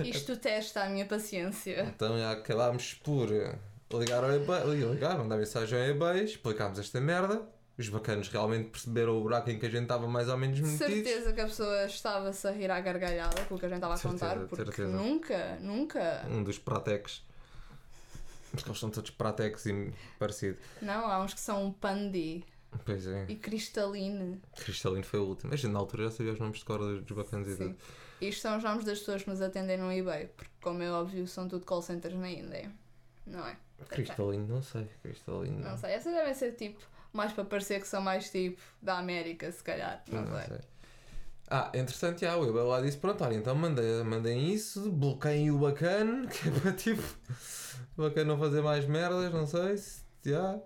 Isto 0.04 0.36
testa 0.36 0.82
a 0.82 0.88
minha 0.88 1.06
paciência. 1.06 1.84
Então 1.94 2.18
já 2.18 2.32
acabámos 2.32 2.94
por 2.94 3.28
ligar 3.94 4.22
ao 4.24 4.32
eBay, 4.32 4.64
ligar, 4.92 5.16
mandar 5.18 5.36
mensagem 5.36 5.78
ao 5.78 5.84
eBay, 5.86 6.24
explicámos 6.24 6.78
esta 6.78 7.00
merda. 7.00 7.40
Os 7.78 7.88
bacanos 7.90 8.28
realmente 8.30 8.70
perceberam 8.70 9.18
o 9.18 9.20
buraco 9.20 9.50
em 9.50 9.58
que 9.58 9.66
a 9.66 9.68
gente 9.70 9.82
estava 9.82 10.06
mais 10.08 10.28
ou 10.30 10.36
menos 10.38 10.56
De 10.56 10.62
metidos. 10.62 10.86
certeza 11.04 11.32
que 11.34 11.40
a 11.42 11.44
pessoa 11.44 11.84
estava-se 11.84 12.48
a 12.48 12.50
rir 12.50 12.70
à 12.70 12.80
gargalhada 12.80 13.42
com 13.44 13.54
o 13.54 13.58
que 13.58 13.66
a 13.66 13.68
gente 13.68 13.76
estava 13.76 13.92
a 13.92 13.96
Certeza, 13.98 14.26
contar, 14.26 14.46
porque 14.46 14.64
certeza. 14.64 14.88
nunca, 14.96 15.58
nunca. 15.60 16.24
Um 16.30 16.42
dos 16.42 16.58
pratex. 16.58 17.22
Porque 18.56 18.70
eles 18.70 18.80
são 18.80 18.90
todos 18.90 19.10
pratex 19.10 19.66
e 19.66 19.92
parecido. 20.18 20.58
Não, 20.82 21.06
há 21.06 21.22
uns 21.22 21.34
que 21.34 21.40
são 21.40 21.72
pandi 21.72 22.44
Pois 22.84 23.06
é. 23.06 23.24
e 23.28 23.36
cristaline. 23.36 24.40
Cristalino 24.56 25.04
foi 25.04 25.20
o 25.20 25.24
último. 25.24 25.56
Gente 25.56 25.72
na 25.72 25.78
altura 25.78 26.04
já 26.04 26.10
sabia 26.10 26.32
os 26.32 26.38
nomes 26.40 26.58
de 26.58 26.64
cor 26.64 26.78
dos 26.78 27.16
bacanos 27.16 27.48
e 27.48 27.56
tudo. 27.56 27.76
Isto 28.20 28.40
são 28.42 28.56
os 28.56 28.64
nomes 28.64 28.84
das 28.84 28.98
pessoas 28.98 29.22
que 29.22 29.30
nos 29.30 29.40
atendem 29.42 29.76
no 29.78 29.92
eBay, 29.92 30.26
porque, 30.28 30.50
como 30.60 30.82
é 30.82 30.90
óbvio, 30.90 31.26
são 31.26 31.46
tudo 31.48 31.64
call 31.66 31.82
centers 31.82 32.14
na 32.16 32.30
Índia. 32.30 32.70
Não 33.26 33.46
é? 33.46 33.56
Cristalino, 33.88 34.46
não 34.46 34.62
sei. 34.62 34.88
Cristalino. 35.02 35.58
Não 35.60 35.76
sei. 35.76 35.90
Essas 35.92 36.12
devem 36.14 36.32
ser 36.34 36.52
tipo, 36.52 36.80
mais 37.12 37.32
para 37.32 37.44
parecer 37.44 37.80
que 37.80 37.86
são 37.86 38.00
mais 38.00 38.30
tipo 38.30 38.60
da 38.80 38.98
América, 38.98 39.50
se 39.52 39.62
calhar. 39.62 40.02
Não, 40.10 40.22
Não 40.22 40.36
sei. 40.38 40.46
sei. 40.46 40.58
Ah, 41.48 41.70
entretanto, 41.74 42.20
já, 42.20 42.36
o 42.36 42.48
eBay 42.48 42.64
lá 42.64 42.80
disse: 42.80 42.96
pronto, 42.96 43.22
olha, 43.22 43.34
então 43.34 43.54
mandem, 43.54 44.02
mandem 44.04 44.52
isso, 44.52 44.90
bloqueiem 44.90 45.50
o 45.50 45.58
bacana, 45.58 46.26
que 46.28 46.48
é 46.48 46.50
para 46.52 46.72
tipo, 46.72 47.02
o 47.96 48.02
bacana 48.02 48.26
não 48.26 48.38
fazer 48.38 48.62
mais 48.62 48.84
merdas, 48.86 49.32
não 49.32 49.46
sei 49.46 49.76
se. 49.76 50.04
Já. 50.24 50.58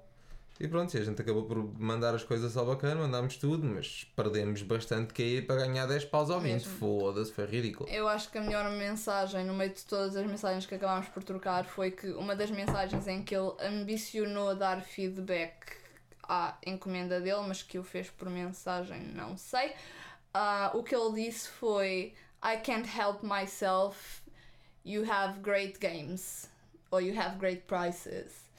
E 0.60 0.68
pronto, 0.68 0.94
a 0.94 1.02
gente 1.02 1.22
acabou 1.22 1.44
por 1.44 1.56
mandar 1.80 2.14
as 2.14 2.22
coisas 2.22 2.54
ao 2.54 2.66
bacana, 2.66 2.96
mandámos 2.96 3.38
tudo, 3.38 3.66
mas 3.66 4.06
perdemos 4.14 4.60
bastante 4.62 5.14
que 5.14 5.22
aí 5.22 5.42
para 5.42 5.56
ganhar 5.56 5.86
10 5.86 6.04
paus 6.04 6.28
ao 6.28 6.38
20. 6.38 6.52
Mesmo. 6.52 6.72
Foda-se, 6.72 7.32
foi 7.32 7.46
ridículo. 7.46 7.88
Eu 7.88 8.06
acho 8.06 8.30
que 8.30 8.36
a 8.36 8.42
melhor 8.42 8.70
mensagem 8.70 9.42
no 9.46 9.54
meio 9.54 9.72
de 9.72 9.82
todas 9.86 10.14
as 10.14 10.26
mensagens 10.26 10.66
que 10.66 10.74
acabámos 10.74 11.08
por 11.08 11.24
trocar 11.24 11.64
foi 11.64 11.90
que 11.90 12.08
uma 12.08 12.36
das 12.36 12.50
mensagens 12.50 13.08
em 13.08 13.22
que 13.22 13.34
ele 13.34 13.52
ambicionou 13.58 14.54
dar 14.54 14.82
feedback 14.82 15.80
à 16.28 16.58
encomenda 16.66 17.22
dele, 17.22 17.42
mas 17.48 17.62
que 17.62 17.78
o 17.78 17.82
fez 17.82 18.10
por 18.10 18.28
mensagem, 18.28 19.00
não 19.14 19.38
sei. 19.38 19.72
Ah, 20.32 20.70
o 20.74 20.82
que 20.82 20.94
ele 20.94 21.24
disse 21.24 21.48
foi: 21.48 22.14
I 22.42 22.56
can't 22.62 22.88
help 22.88 23.22
myself, 23.22 24.22
you 24.84 25.04
have 25.10 25.40
great 25.40 25.78
games, 25.80 26.48
or 26.90 27.02
you 27.02 27.18
have 27.18 27.38
great 27.38 27.62
prices. 27.66 28.50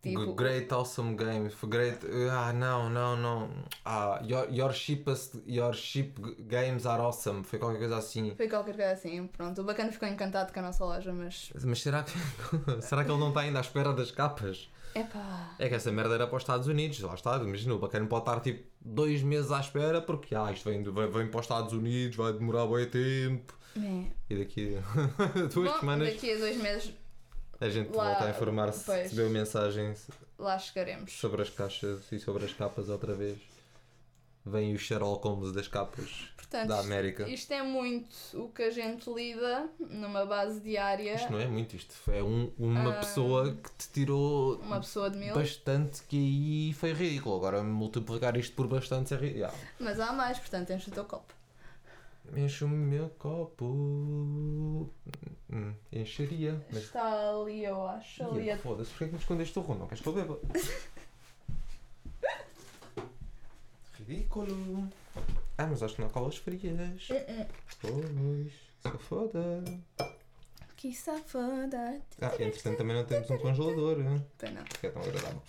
Tipo, 0.00 0.32
Great 0.34 0.72
awesome 0.72 1.16
game, 1.16 1.50
for 1.50 1.68
great. 1.68 1.98
Ah, 2.30 2.52
não, 2.52 2.88
não, 2.88 3.16
não. 3.16 3.50
Ah, 3.84 4.20
your, 4.22 4.48
your, 4.48 4.72
cheapest, 4.72 5.34
your 5.44 5.74
cheap 5.74 6.16
games 6.48 6.86
are 6.86 7.02
awesome. 7.02 7.42
Foi 7.42 7.58
qualquer 7.58 7.78
coisa 7.78 7.98
assim. 7.98 8.32
Foi 8.36 8.48
qualquer 8.48 8.76
coisa 8.76 8.92
assim, 8.92 9.26
pronto. 9.26 9.60
O 9.60 9.64
bacana 9.64 9.90
ficou 9.90 10.08
encantado 10.08 10.52
com 10.52 10.60
a 10.60 10.62
nossa 10.62 10.84
loja, 10.84 11.12
mas. 11.12 11.52
Mas 11.64 11.82
será 11.82 12.04
que, 12.04 12.12
será 12.80 13.04
que 13.04 13.10
ele 13.10 13.18
não 13.18 13.30
está 13.30 13.40
ainda 13.40 13.58
à 13.58 13.60
espera 13.60 13.92
das 13.92 14.12
capas? 14.12 14.70
Epá. 15.00 15.54
É 15.58 15.68
que 15.68 15.74
essa 15.74 15.90
merda 15.92 16.14
era 16.14 16.26
para 16.26 16.36
os 16.36 16.42
Estados 16.42 16.66
Unidos, 16.66 17.00
lá 17.00 17.14
está, 17.14 17.36
imagina, 17.36 17.74
o 17.74 17.78
bacana 17.78 18.06
pode 18.06 18.22
estar 18.22 18.40
tipo 18.40 18.64
dois 18.80 19.22
meses 19.22 19.50
à 19.52 19.60
espera 19.60 20.00
porque 20.02 20.34
ah, 20.34 20.50
isto 20.52 20.68
vem, 20.68 20.82
vem, 20.82 20.92
vem 21.10 21.28
para 21.28 21.40
os 21.40 21.44
Estados 21.44 21.72
Unidos, 21.72 22.16
vai 22.16 22.32
demorar 22.32 22.66
bem 22.66 22.86
tempo 22.88 23.54
É. 23.76 24.04
e 24.30 24.36
daqui 24.38 24.76
a 24.76 25.46
duas 25.52 25.72
Bom, 25.72 25.78
semanas 25.80 26.08
daqui 26.12 26.32
a 26.32 26.38
dois 26.38 26.56
meses 26.56 26.92
a 27.60 27.68
gente 27.68 27.90
lá- 27.94 28.04
volta 28.10 28.24
a 28.26 28.30
informar 28.30 28.72
se 28.72 28.84
pois. 28.84 29.02
recebeu 29.02 29.30
mensagens 29.30 30.08
lá 30.38 30.58
chegaremos. 30.58 31.12
sobre 31.12 31.42
as 31.42 31.50
caixas 31.50 32.10
e 32.12 32.18
sobre 32.18 32.44
as 32.44 32.52
capas 32.52 32.88
outra 32.88 33.14
vez. 33.14 33.36
Vem 34.46 34.74
o 34.74 34.78
Sherlock 34.78 35.26
Holmes 35.26 35.52
das 35.52 35.66
capas 35.68 36.28
Portanto, 36.50 36.68
da 36.68 36.80
América. 36.80 37.28
isto 37.28 37.52
é 37.52 37.62
muito 37.62 38.08
o 38.34 38.48
que 38.48 38.62
a 38.62 38.70
gente 38.70 39.08
lida 39.12 39.68
numa 39.78 40.24
base 40.24 40.60
diária. 40.60 41.14
Isto 41.14 41.30
não 41.32 41.38
é 41.40 41.46
muito, 41.46 41.76
isto 41.76 41.94
é 42.10 42.22
um- 42.22 42.50
uma 42.58 42.90
Ah. 42.94 42.98
pessoa 43.00 43.52
que 43.54 43.70
te 43.76 43.88
tirou 43.92 44.56
Uma 44.56 44.80
pessoa 44.80 45.10
de 45.10 45.18
mil. 45.18 45.34
bastante 45.34 46.02
que 46.04 46.16
aí 46.16 46.72
foi 46.72 46.94
ridículo. 46.94 47.36
Agora 47.36 47.62
multiplicar 47.62 48.34
isto 48.38 48.56
por 48.56 48.66
bastante 48.66 49.12
é 49.12 49.16
ridículo. 49.18 49.52
Mas 49.78 50.00
há 50.00 50.10
mais, 50.12 50.38
portanto, 50.38 50.70
enche 50.72 50.88
o 50.88 50.92
teu 50.92 51.04
copo. 51.04 51.34
Enche 52.34 52.64
o 52.64 52.68
meu 52.68 53.10
copo. 53.18 53.64
Hum, 55.50 55.74
encheria. 55.92 56.64
Mas. 56.72 56.84
Está 56.84 57.30
ali, 57.30 57.64
eu 57.64 57.86
acho. 57.88 58.22
Ali 58.24 58.44
Ia, 58.46 58.54
a... 58.54 58.58
Foda-se, 58.58 58.90
porquê 58.90 59.04
que 59.06 59.12
me 59.12 59.18
escondeste 59.18 59.58
o 59.58 59.62
rum? 59.62 59.74
Não 59.74 59.86
queres 59.86 60.02
que 60.02 60.08
eu 60.08 60.12
beba? 60.14 60.38
Ridículo. 63.98 64.88
Ah, 65.58 65.66
mas 65.66 65.82
acho 65.82 65.96
que 65.96 66.00
não 66.00 66.08
há 66.08 66.12
colas 66.12 66.36
frias. 66.36 67.08
Pois, 67.80 68.52
só 68.80 68.96
foda. 68.96 69.64
Que 70.76 70.94
safada. 70.94 72.00
Ah, 72.20 72.32
entretanto 72.38 72.78
também 72.78 72.94
não 72.94 73.04
temos 73.04 73.28
um 73.28 73.38
congelador, 73.38 74.00
hein? 74.00 74.24
Pena. 74.38 74.62
que 74.62 74.86
é 74.86 74.90
tão 74.90 75.02
agradável. 75.02 75.42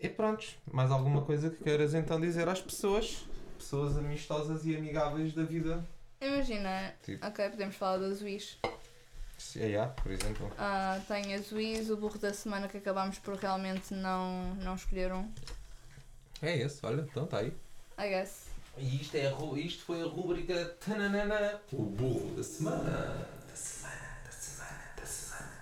E 0.00 0.08
pronto, 0.08 0.46
mais 0.70 0.92
alguma 0.92 1.22
coisa 1.22 1.50
que 1.50 1.64
queiras 1.64 1.92
então 1.94 2.20
dizer 2.20 2.48
às 2.48 2.62
pessoas? 2.62 3.26
Pessoas 3.58 3.98
amistosas 3.98 4.64
e 4.64 4.76
amigáveis 4.76 5.34
da 5.34 5.42
vida. 5.42 5.84
Imagina. 6.20 6.94
Tipo. 7.02 7.26
Ok, 7.26 7.50
podemos 7.50 7.74
falar 7.74 7.98
da 7.98 8.14
Zuís. 8.14 8.58
É, 9.56 9.66
yeah, 9.66 9.92
por 9.92 10.12
exemplo. 10.12 10.52
Ah, 10.56 11.00
tem 11.08 11.34
a 11.34 11.38
Zuís, 11.38 11.90
o 11.90 11.96
burro 11.96 12.18
da 12.18 12.32
semana 12.32 12.68
que 12.68 12.76
acabámos 12.76 13.18
por 13.18 13.34
realmente 13.34 13.92
não, 13.92 14.54
não 14.54 14.76
escolher 14.76 15.12
um. 15.12 15.28
É 16.40 16.56
esse, 16.56 16.84
olha, 16.86 17.00
então 17.00 17.24
está 17.24 17.38
aí. 17.38 17.52
I 17.98 18.08
guess. 18.08 18.53
E 18.76 19.00
isto, 19.00 19.16
é 19.16 19.28
a 19.28 19.58
isto 19.58 19.84
foi 19.84 20.02
a 20.02 20.06
rúbrica 20.06 20.64
tananana, 20.84 21.60
o 21.72 21.84
burro 21.84 22.34
da 22.34 22.42
semana. 22.42 23.28
Da 23.48 23.54
semana, 23.54 24.18
da 24.24 24.32
semana, 24.32 24.80
da 24.96 25.06
semana. 25.06 25.52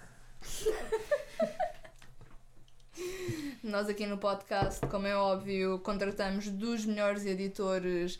Nós 3.62 3.88
aqui 3.88 4.06
no 4.06 4.16
podcast, 4.16 4.86
como 4.86 5.06
é 5.06 5.14
óbvio, 5.14 5.78
contratamos 5.80 6.48
dos 6.48 6.86
melhores 6.86 7.26
editores 7.26 8.18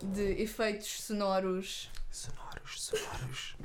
de 0.00 0.40
efeitos 0.40 1.02
sonoros. 1.02 1.90
Sonoros, 2.08 2.80
sonoros. 2.80 3.56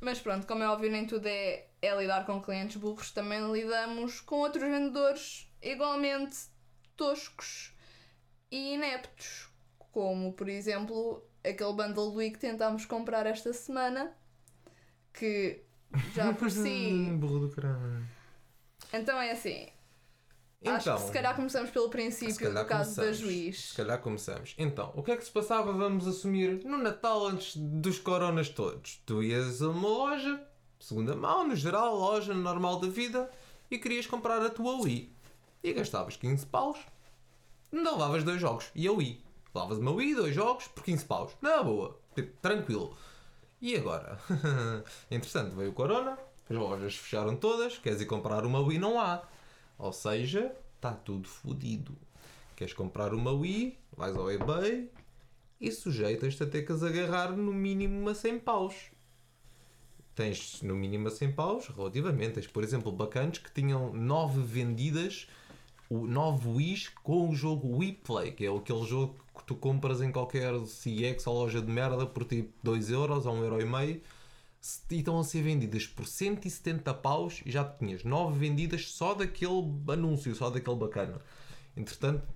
Mas 0.00 0.20
pronto, 0.20 0.46
como 0.46 0.62
é 0.62 0.68
óbvio, 0.68 0.92
nem 0.92 1.04
tudo 1.04 1.26
é, 1.26 1.66
é 1.82 1.96
lidar 1.96 2.24
com 2.24 2.40
clientes 2.40 2.76
burros, 2.76 3.10
também 3.10 3.52
lidamos 3.52 4.20
com 4.20 4.36
outros 4.36 4.62
vendedores 4.62 5.48
igualmente 5.72 6.36
toscos 6.96 7.74
e 8.50 8.74
ineptos, 8.74 9.48
como 9.92 10.32
por 10.32 10.48
exemplo 10.48 11.22
aquele 11.44 11.72
bundle 11.72 12.10
do 12.10 12.14
Wii 12.14 12.32
que 12.32 12.38
tentámos 12.38 12.84
comprar 12.86 13.26
esta 13.26 13.52
semana, 13.52 14.16
que 15.12 15.62
já 16.14 16.32
por 16.34 16.50
si. 16.50 17.10
Burro 17.18 17.40
do 17.40 17.50
caralho. 17.50 18.06
Então 18.92 19.20
é 19.20 19.32
assim. 19.32 19.68
Acho 20.64 20.94
que 20.94 21.00
se 21.02 21.12
calhar 21.12 21.36
começamos 21.36 21.70
pelo 21.70 21.88
princípio 21.88 22.52
do 22.52 22.64
caso 22.64 22.96
da 22.96 23.12
juiz. 23.12 23.70
Se 23.70 23.76
calhar 23.76 24.00
começamos. 24.00 24.54
Então, 24.58 24.92
o 24.96 25.02
que 25.02 25.12
é 25.12 25.16
que 25.16 25.24
se 25.24 25.30
passava, 25.30 25.72
vamos 25.72 26.08
assumir, 26.08 26.64
no 26.64 26.78
Natal 26.78 27.26
antes 27.26 27.56
dos 27.56 27.98
coronas 27.98 28.48
todos? 28.48 29.00
Tu 29.06 29.22
ias 29.22 29.62
a 29.62 29.68
uma 29.68 29.88
loja, 29.88 30.40
segunda 30.80 31.14
mão, 31.14 31.46
no 31.46 31.54
geral, 31.54 31.94
loja 31.94 32.34
normal 32.34 32.80
da 32.80 32.88
vida, 32.88 33.30
e 33.70 33.78
querias 33.78 34.06
comprar 34.06 34.44
a 34.44 34.50
tua 34.50 34.80
Wii. 34.82 35.15
E 35.62 35.72
gastavas 35.72 36.16
15 36.16 36.46
paus, 36.46 36.78
ainda 37.72 37.92
levavas 37.92 38.24
dois 38.24 38.40
jogos. 38.40 38.70
E 38.74 38.86
a 38.86 38.92
Wii. 38.92 39.24
Levavas 39.54 39.78
uma 39.78 39.90
Wii, 39.90 40.14
dois 40.14 40.34
jogos, 40.34 40.68
por 40.68 40.84
15 40.84 41.04
paus. 41.04 41.32
Na 41.40 41.62
boa. 41.62 41.98
Tipo, 42.14 42.36
tranquilo. 42.40 42.96
E 43.60 43.74
agora? 43.76 44.18
Entretanto, 45.10 45.56
veio 45.56 45.70
o 45.70 45.72
corona, 45.74 46.18
as 46.48 46.56
lojas 46.56 46.96
fecharam 46.96 47.36
todas, 47.36 47.78
queres 47.78 48.00
ir 48.00 48.06
comprar 48.06 48.44
uma 48.44 48.60
Wii, 48.60 48.78
não 48.78 49.00
há. 49.00 49.22
Ou 49.78 49.92
seja, 49.92 50.54
está 50.76 50.92
tudo 50.92 51.26
fodido. 51.26 51.96
Queres 52.54 52.72
comprar 52.72 53.12
uma 53.12 53.32
Wii, 53.32 53.78
vais 53.96 54.16
ao 54.16 54.30
eBay 54.30 54.90
e 55.60 55.72
sujeitas-te 55.72 56.42
a 56.42 56.46
ter 56.46 56.62
que 56.62 56.72
agarrar 56.72 57.32
no 57.32 57.52
mínimo 57.52 58.08
a 58.08 58.14
100 58.14 58.38
paus. 58.40 58.74
Tens 60.14 60.62
no 60.62 60.74
mínimo 60.74 61.08
a 61.08 61.10
100 61.10 61.32
paus, 61.32 61.68
relativamente. 61.68 62.34
Tens, 62.34 62.46
por 62.46 62.62
exemplo, 62.62 62.90
bacanas 62.92 63.38
que 63.38 63.52
tinham 63.52 63.92
9 63.92 64.40
vendidas, 64.42 65.28
o 65.88 66.06
9 66.06 66.48
Wii's 66.48 66.88
com 67.02 67.28
o 67.28 67.34
jogo 67.34 67.78
Wii 67.78 68.00
Play, 68.04 68.32
que 68.32 68.44
é 68.44 68.54
aquele 68.54 68.84
jogo 68.84 69.16
que 69.36 69.44
tu 69.44 69.54
compras 69.54 70.00
em 70.00 70.10
qualquer 70.10 70.52
CX 70.62 71.26
ou 71.26 71.34
loja 71.34 71.60
de 71.60 71.70
merda 71.70 72.06
por 72.06 72.24
tipo 72.24 72.52
2 72.62 72.90
euros 72.90 73.26
ou 73.26 73.34
1,5€. 73.34 74.00
E 74.90 74.96
estão 74.98 75.20
a 75.20 75.24
ser 75.24 75.42
vendidas 75.42 75.86
por 75.86 76.06
170 76.06 76.92
paus 76.94 77.40
e 77.46 77.52
já 77.52 77.64
tinhas 77.64 78.02
9 78.02 78.36
vendidas 78.36 78.90
só 78.90 79.14
daquele 79.14 79.62
anúncio, 79.88 80.34
só 80.34 80.50
daquele 80.50 80.76
bacana. 80.76 81.20
Entretanto, 81.76 82.26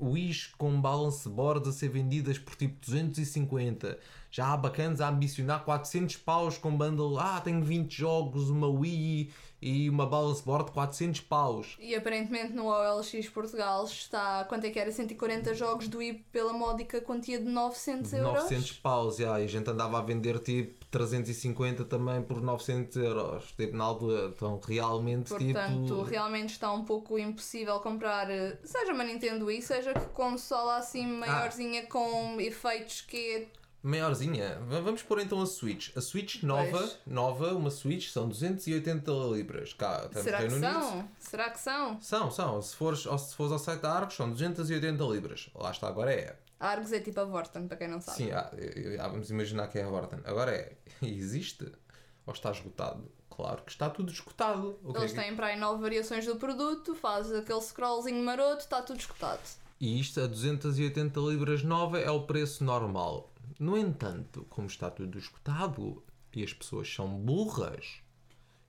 Wii's 0.00 0.52
com 0.58 0.80
balance 0.80 1.28
boards 1.28 1.68
a 1.68 1.72
ser 1.72 1.88
vendidas 1.88 2.38
por 2.38 2.54
tipo 2.54 2.74
250. 2.84 3.98
Já 4.30 4.52
há 4.52 4.56
bacanas 4.56 5.00
a 5.00 5.08
ambicionar 5.08 5.64
400 5.64 6.16
paus 6.16 6.56
com 6.56 6.76
bundle. 6.76 7.18
Ah, 7.18 7.40
tenho 7.40 7.62
20 7.62 7.94
jogos, 7.94 8.48
uma 8.48 8.66
Wii 8.66 9.30
e 9.60 9.88
uma 9.88 10.06
balance 10.06 10.42
board 10.42 10.72
400 10.72 11.20
paus. 11.20 11.76
E 11.78 11.94
aparentemente 11.94 12.52
no 12.52 12.66
OLX 12.66 13.28
Portugal 13.28 13.84
está, 13.84 14.44
quanto 14.44 14.66
é 14.66 14.70
que 14.70 14.78
era? 14.78 14.90
140 14.90 15.54
jogos 15.54 15.86
do 15.86 15.98
Wii 15.98 16.24
pela 16.32 16.52
módica 16.52 17.00
quantia 17.00 17.38
de 17.38 17.44
900 17.44 18.12
euros. 18.14 18.42
900 18.44 18.72
paus, 18.72 19.16
já, 19.18 19.40
e 19.40 19.44
a 19.44 19.46
gente 19.46 19.68
andava 19.70 19.98
a 19.98 20.02
vender 20.02 20.38
tipo 20.40 20.81
350 20.92 21.84
também 21.86 22.22
por 22.22 22.40
900 22.40 22.96
euros. 22.96 23.52
Tipo, 23.56 23.76
na 23.76 23.84
altura, 23.84 24.32
então 24.36 24.60
realmente 24.64 25.28
Portanto, 25.30 25.82
tipo. 25.86 26.02
realmente 26.02 26.50
está 26.50 26.70
um 26.72 26.84
pouco 26.84 27.18
impossível 27.18 27.80
comprar, 27.80 28.30
eh, 28.30 28.58
seja 28.62 28.92
uma 28.92 29.02
Nintendo 29.02 29.46
Wii, 29.46 29.62
seja 29.62 29.92
que 29.94 30.06
consola 30.08 30.76
assim 30.76 31.06
maiorzinha 31.06 31.86
com 31.86 32.40
efeitos 32.40 33.00
que 33.00 33.48
Maiorzinha, 33.84 34.60
V- 34.68 34.80
vamos 34.80 35.02
pôr 35.02 35.18
então 35.20 35.42
a 35.42 35.46
Switch. 35.46 35.90
A 35.96 36.00
Switch 36.00 36.44
nova, 36.44 36.78
Pois. 36.78 36.98
nova, 37.04 37.52
uma 37.52 37.68
Switch 37.68 38.10
são 38.10 38.28
280 38.28 39.10
libras. 39.34 39.72
Cá, 39.72 40.08
Será 40.14 40.38
que 40.44 40.50
são? 40.50 41.08
Será 41.18 41.50
que 41.50 41.58
são? 41.60 42.00
São, 42.00 42.30
são. 42.30 42.62
Se 42.62 42.76
fores, 42.76 43.00
se 43.00 43.34
fores 43.34 43.50
ao 43.52 43.58
site 43.58 43.80
da 43.80 43.92
Argos, 43.92 44.14
são 44.14 44.30
280 44.30 45.02
libras. 45.04 45.50
Lá 45.52 45.72
está, 45.72 45.88
agora 45.88 46.12
é. 46.12 46.36
A 46.62 46.68
Argos 46.68 46.92
é 46.92 47.00
tipo 47.00 47.18
a 47.18 47.24
Vorten, 47.24 47.66
para 47.66 47.76
quem 47.76 47.88
não 47.88 48.00
sabe. 48.00 48.18
Sim, 48.18 48.30
ah, 48.30 48.48
eh, 48.56 48.96
ah, 49.00 49.08
vamos 49.08 49.28
imaginar 49.30 49.66
que 49.66 49.80
é 49.80 49.82
a 49.82 49.88
Horton. 49.88 50.20
Agora 50.24 50.52
é. 50.54 50.76
Existe? 51.02 51.66
Ou 52.24 52.32
está 52.32 52.52
esgotado? 52.52 53.10
Claro 53.28 53.62
que 53.64 53.72
está 53.72 53.90
tudo 53.90 54.12
esgotado. 54.12 54.78
O 54.84 54.92
que 54.92 54.98
é 54.98 55.02
Eles 55.02 55.12
que- 55.12 55.20
têm 55.20 55.34
para 55.34 55.48
aí 55.48 55.58
nove 55.58 55.82
variações 55.82 56.24
do 56.24 56.36
produto, 56.36 56.94
faz 56.94 57.32
aquele 57.32 57.60
scrollzinho 57.60 58.22
maroto, 58.24 58.60
está 58.60 58.80
tudo 58.80 59.00
escutado. 59.00 59.40
E 59.80 59.98
isto 59.98 60.20
a 60.20 60.28
280 60.28 61.18
libras 61.18 61.64
nova 61.64 61.98
é 61.98 62.10
o 62.12 62.22
preço 62.22 62.62
normal. 62.62 63.32
No 63.58 63.76
entanto, 63.76 64.46
como 64.48 64.68
está 64.68 64.88
tudo 64.88 65.18
esgotado 65.18 66.00
e 66.32 66.44
as 66.44 66.52
pessoas 66.52 66.88
são 66.94 67.08
burras, 67.08 68.00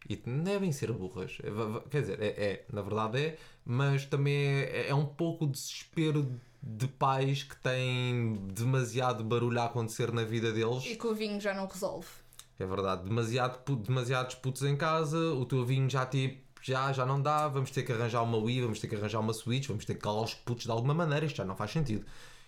e 0.10 0.15
devem 0.15 0.71
ser 0.71 0.91
burras, 0.91 1.38
é, 1.43 1.89
quer 1.91 2.01
dizer, 2.01 2.21
é, 2.21 2.27
é, 2.27 2.65
na 2.73 2.82
verdade 2.82 3.19
é, 3.23 3.38
mas 3.63 4.06
também 4.06 4.36
é, 4.36 4.89
é 4.89 4.95
um 4.95 5.06
pouco 5.06 5.45
desespero 5.45 6.23
de 6.23 6.39
pais 6.99 7.43
que 7.43 7.56
têm 7.58 8.34
demasiado 8.54 9.23
barulho 9.23 9.60
a 9.60 9.65
acontecer 9.65 10.12
na 10.12 10.23
vida 10.23 10.52
deles. 10.52 10.86
E 10.86 10.95
que 10.95 11.08
o 11.08 11.13
vinho 11.13 11.39
já 11.39 11.54
não 11.54 11.67
resolve. 11.67 12.08
É 12.58 12.65
verdade, 12.65 13.04
demasiado, 13.04 13.76
demasiados 13.78 14.36
putos 14.36 14.63
em 14.63 14.78
casa, 14.78 15.17
o 15.17 15.45
teu 15.45 15.65
vinho 15.65 15.89
já 15.89 16.06
tipo, 16.06 16.41
já, 16.62 16.93
já 16.93 17.06
não 17.06 17.21
dá, 17.21 17.47
vamos 17.47 17.71
ter 17.71 17.84
que 17.84 17.91
arranjar 17.91 18.23
uma 18.23 18.38
Wii, 18.38 18.62
vamos 18.62 18.80
ter 18.80 18.88
que 18.88 18.95
arranjar 18.95 19.19
uma 19.19 19.34
Switch, 19.34 19.67
vamos 19.67 19.84
ter 19.84 19.95
que 19.95 20.02
calar 20.02 20.23
os 20.23 20.34
putos 20.34 20.63
de 20.63 20.71
alguma 20.71 20.93
maneira, 20.93 21.26
isto 21.26 21.36
já 21.36 21.45
não 21.45 21.56
faz 21.56 21.71
sentido. 21.71 22.06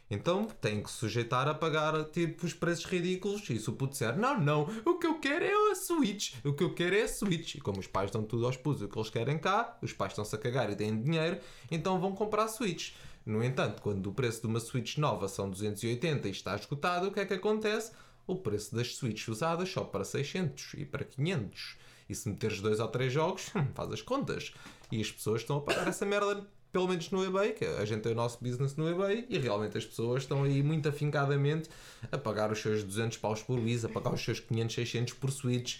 Então 0.09 0.45
tem 0.45 0.83
que 0.83 0.91
sujeitar 0.91 1.47
a 1.47 1.53
pagar 1.53 2.05
tipo 2.05 2.45
os 2.45 2.53
preços 2.53 2.85
ridículos 2.85 3.49
e 3.49 3.57
se 3.57 3.69
o 3.69 3.73
puto 3.73 3.93
disser 3.93 4.15
não, 4.17 4.39
não, 4.39 4.61
o 4.85 4.99
que 4.99 5.07
eu 5.07 5.19
quero 5.19 5.43
é 5.43 5.71
a 5.71 5.75
Switch, 5.75 6.35
o 6.43 6.53
que 6.53 6.63
eu 6.63 6.73
quero 6.73 6.95
é 6.95 7.01
a 7.01 7.07
Switch. 7.07 7.55
E 7.55 7.61
como 7.61 7.79
os 7.79 7.87
pais 7.87 8.11
dão 8.11 8.23
tudo 8.23 8.45
aos 8.45 8.55
putos 8.55 8.83
o 8.83 8.87
que 8.87 8.97
eles 8.97 9.09
querem 9.09 9.39
cá, 9.39 9.77
os 9.81 9.93
pais 9.93 10.11
estão-se 10.11 10.35
a 10.35 10.37
cagar 10.37 10.69
e 10.69 10.75
têm 10.75 11.01
dinheiro, 11.01 11.39
então 11.71 11.99
vão 11.99 12.13
comprar 12.13 12.43
a 12.43 12.47
Switch. 12.47 12.93
No 13.25 13.43
entanto, 13.43 13.81
quando 13.81 14.07
o 14.07 14.13
preço 14.13 14.41
de 14.41 14.47
uma 14.47 14.59
Switch 14.59 14.97
nova 14.97 15.27
são 15.27 15.49
280 15.49 16.27
e 16.27 16.31
está 16.31 16.55
esgotado, 16.55 17.07
o 17.07 17.11
que 17.11 17.19
é 17.19 17.25
que 17.25 17.33
acontece? 17.33 17.91
O 18.27 18.35
preço 18.35 18.75
das 18.75 18.95
Switch 18.95 19.27
usadas 19.27 19.69
sobe 19.69 19.91
para 19.91 20.03
600 20.03 20.75
e 20.75 20.85
para 20.85 21.03
500. 21.03 21.77
E 22.07 22.13
se 22.13 22.29
meteres 22.29 22.61
dois 22.61 22.79
ou 22.79 22.87
três 22.87 23.11
jogos, 23.11 23.49
hum, 23.55 23.65
faz 23.73 23.91
as 23.91 24.01
contas. 24.01 24.53
E 24.91 25.01
as 25.01 25.11
pessoas 25.11 25.41
estão 25.41 25.57
a 25.57 25.61
pagar 25.61 25.87
essa 25.87 26.05
merda, 26.05 26.45
pelo 26.71 26.87
menos 26.87 27.09
no 27.09 27.25
eBay, 27.25 27.53
que 27.53 27.65
a 27.65 27.85
gente 27.85 28.01
tem 28.01 28.11
o 28.11 28.15
nosso 28.15 28.37
business 28.43 28.75
no 28.75 28.87
eBay, 28.87 29.25
e 29.27 29.39
realmente 29.39 29.75
as 29.75 29.85
pessoas 29.85 30.21
estão 30.21 30.43
aí 30.43 30.61
muito 30.61 30.87
afincadamente 30.87 31.67
a 32.11 32.17
pagar 32.19 32.51
os 32.51 32.59
seus 32.59 32.83
200 32.83 33.17
paus 33.17 33.41
por 33.41 33.57
Wii, 33.57 33.85
a 33.85 33.89
pagar 33.89 34.13
os 34.13 34.23
seus 34.23 34.39
500, 34.39 34.75
600 34.75 35.13
por 35.15 35.31
Switch. 35.31 35.79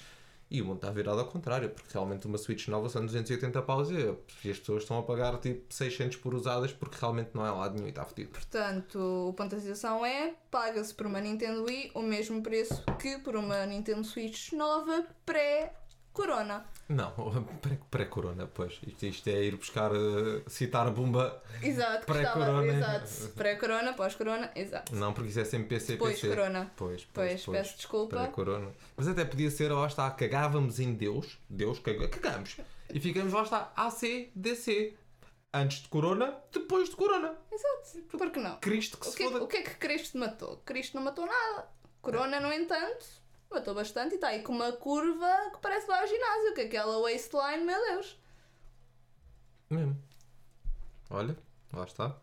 E 0.49 0.61
o 0.61 0.65
mundo 0.65 0.77
está 0.77 0.91
virado 0.91 1.19
ao 1.19 1.27
contrário, 1.27 1.69
porque 1.69 1.91
realmente 1.91 2.27
uma 2.27 2.37
Switch 2.37 2.67
nova 2.67 2.87
são 2.87 3.03
280 3.03 3.61
paus 3.63 3.89
e 3.89 4.49
as 4.49 4.59
pessoas 4.59 4.83
estão 4.83 4.99
a 4.99 5.03
pagar 5.03 5.37
tipo 5.39 5.73
600 5.73 6.17
por 6.17 6.35
usadas 6.35 6.71
porque 6.71 6.97
realmente 6.99 7.31
não 7.33 7.45
é 7.45 7.49
lá 7.49 7.69
nenhum 7.69 7.87
e 7.87 7.89
está 7.89 8.05
fodido. 8.05 8.29
Portanto, 8.29 9.29
o 9.29 9.33
ponto 9.33 9.55
da 9.55 9.59
situação 9.59 10.05
é: 10.05 10.35
paga-se 10.51 10.93
por 10.93 11.07
uma 11.07 11.19
Nintendo 11.19 11.63
Wii 11.63 11.91
o 11.95 12.01
mesmo 12.01 12.41
preço 12.43 12.83
que 12.99 13.17
por 13.19 13.35
uma 13.35 13.65
Nintendo 13.65 14.03
Switch 14.03 14.51
nova 14.53 15.05
pré-corona. 15.25 16.65
Não, 16.87 17.11
pré- 17.61 17.79
pré-corona, 17.89 18.45
pois. 18.53 18.79
Isto, 18.85 19.05
isto 19.07 19.27
é 19.29 19.43
ir 19.43 19.55
buscar, 19.55 19.91
eh, 19.91 20.43
citar 20.47 20.85
a 20.87 20.91
bomba. 20.91 21.41
Exato, 21.63 22.05
Pré-corona. 22.05 22.71
Exato. 22.73 23.29
Pré-corona, 23.35 23.93
pós-corona, 23.93 24.51
exato. 24.55 24.95
Não, 24.95 25.11
porque 25.13 25.29
isso 25.29 25.39
é 25.39 25.45
sempre 25.45 25.69
PC, 25.69 25.93
Depois 25.93 26.19
PC. 26.19 26.27
corona. 26.35 26.71
Pois, 26.75 27.05
Pois, 27.11 27.43
peço 27.45 27.75
desculpa. 27.77 28.17
Pré-corona. 28.17 28.71
Mas 28.95 29.07
até 29.07 29.25
podia 29.25 29.49
ser, 29.49 29.71
lá 29.71 29.87
está, 29.87 30.09
cagávamos 30.11 30.79
em 30.79 30.93
Deus. 30.93 31.39
Deus, 31.49 31.79
caga- 31.79 32.07
cagamos. 32.07 32.57
E 32.93 32.99
ficamos, 32.99 33.33
lá 33.33 33.41
está, 33.41 33.73
AC, 33.75 34.31
DC. 34.35 34.95
Antes 35.51 35.83
de 35.83 35.87
corona, 35.87 36.37
depois 36.51 36.89
de 36.89 36.95
corona. 36.97 37.33
Exato. 37.51 38.01
Por 38.17 38.29
que 38.29 38.39
não? 38.39 38.57
Cristo 38.59 38.97
que 38.97 39.07
O 39.07 39.09
se 39.11 39.17
que, 39.17 39.23
é- 39.23 39.31
foda. 39.31 39.43
o 39.43 39.47
que 39.47 39.57
é 39.57 39.61
que 39.63 39.75
Cristo 39.75 40.17
matou? 40.17 40.57
Cristo 40.65 40.95
não 40.95 41.03
matou 41.03 41.25
nada. 41.25 41.67
Corona, 42.01 42.39
no 42.41 42.51
entanto, 42.53 43.05
matou 43.55 43.73
bastante 43.73 44.11
e 44.13 44.15
está 44.15 44.27
aí 44.27 44.41
com 44.43 44.53
uma 44.53 44.71
curva 44.73 45.51
que 45.53 45.59
parece 45.61 45.87
lá 45.89 46.01
ao 46.01 46.07
ginásio, 46.07 46.53
que 46.53 46.61
aquela 46.61 47.01
waistline, 47.01 47.63
meu 47.63 47.79
Deus. 47.87 48.19
Mesmo. 49.69 49.97
Olha, 51.09 51.35
lá 51.73 51.83
está. 51.85 52.15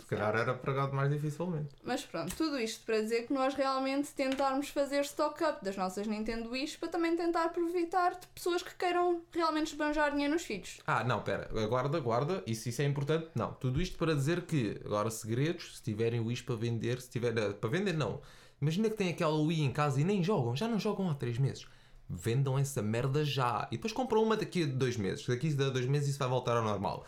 Se 0.00 0.06
calhar 0.06 0.36
era 0.36 0.52
pregado 0.54 0.92
mais 0.92 1.10
dificilmente. 1.10 1.74
Mas 1.82 2.04
pronto, 2.04 2.34
tudo 2.36 2.58
isto 2.60 2.84
para 2.84 3.00
dizer 3.00 3.26
que 3.26 3.32
nós 3.32 3.54
realmente 3.54 4.12
tentarmos 4.12 4.68
fazer 4.68 5.00
stock-up 5.00 5.64
das 5.64 5.76
nossas 5.76 6.06
Nintendo 6.06 6.50
Wish 6.50 6.76
para 6.76 6.90
também 6.90 7.16
tentar 7.16 7.44
aproveitar 7.44 8.14
de 8.18 8.26
pessoas 8.28 8.62
que 8.62 8.74
queiram 8.74 9.22
realmente 9.32 9.68
esbanjar 9.68 10.10
dinheiro 10.12 10.34
nos 10.34 10.42
filhos. 10.42 10.78
Ah, 10.86 11.02
não, 11.04 11.22
pera, 11.22 11.48
guarda, 11.66 11.98
guarda, 12.00 12.42
isso, 12.46 12.68
isso 12.68 12.82
é 12.82 12.84
importante. 12.84 13.28
Não, 13.34 13.54
tudo 13.54 13.80
isto 13.80 13.96
para 13.96 14.14
dizer 14.14 14.42
que, 14.42 14.78
agora, 14.84 15.10
segredos, 15.10 15.78
se 15.78 15.82
tiverem 15.82 16.20
Wii 16.20 16.42
para 16.42 16.56
vender, 16.56 17.00
se 17.00 17.08
tiver. 17.08 17.36
eh, 17.38 17.52
Para 17.54 17.70
vender, 17.70 17.94
não. 17.94 18.20
Imagina 18.60 18.88
que 18.88 18.96
têm 18.96 19.10
aquela 19.10 19.36
Wii 19.36 19.62
em 19.62 19.70
casa 19.70 20.00
e 20.00 20.04
nem 20.04 20.22
jogam, 20.22 20.56
já 20.56 20.66
não 20.68 20.78
jogam 20.78 21.10
há 21.10 21.14
3 21.14 21.38
meses. 21.38 21.66
Vendam 22.08 22.58
essa 22.58 22.82
merda 22.82 23.24
já. 23.24 23.66
E 23.70 23.76
depois 23.76 23.92
compram 23.92 24.22
uma 24.22 24.36
daqui 24.36 24.62
a 24.62 24.66
2 24.66 24.96
meses. 24.96 25.26
Daqui 25.26 25.48
a 25.60 25.70
2 25.70 25.86
meses 25.86 26.10
isso 26.10 26.18
vai 26.18 26.28
voltar 26.28 26.56
ao 26.56 26.62
normal. 26.62 27.04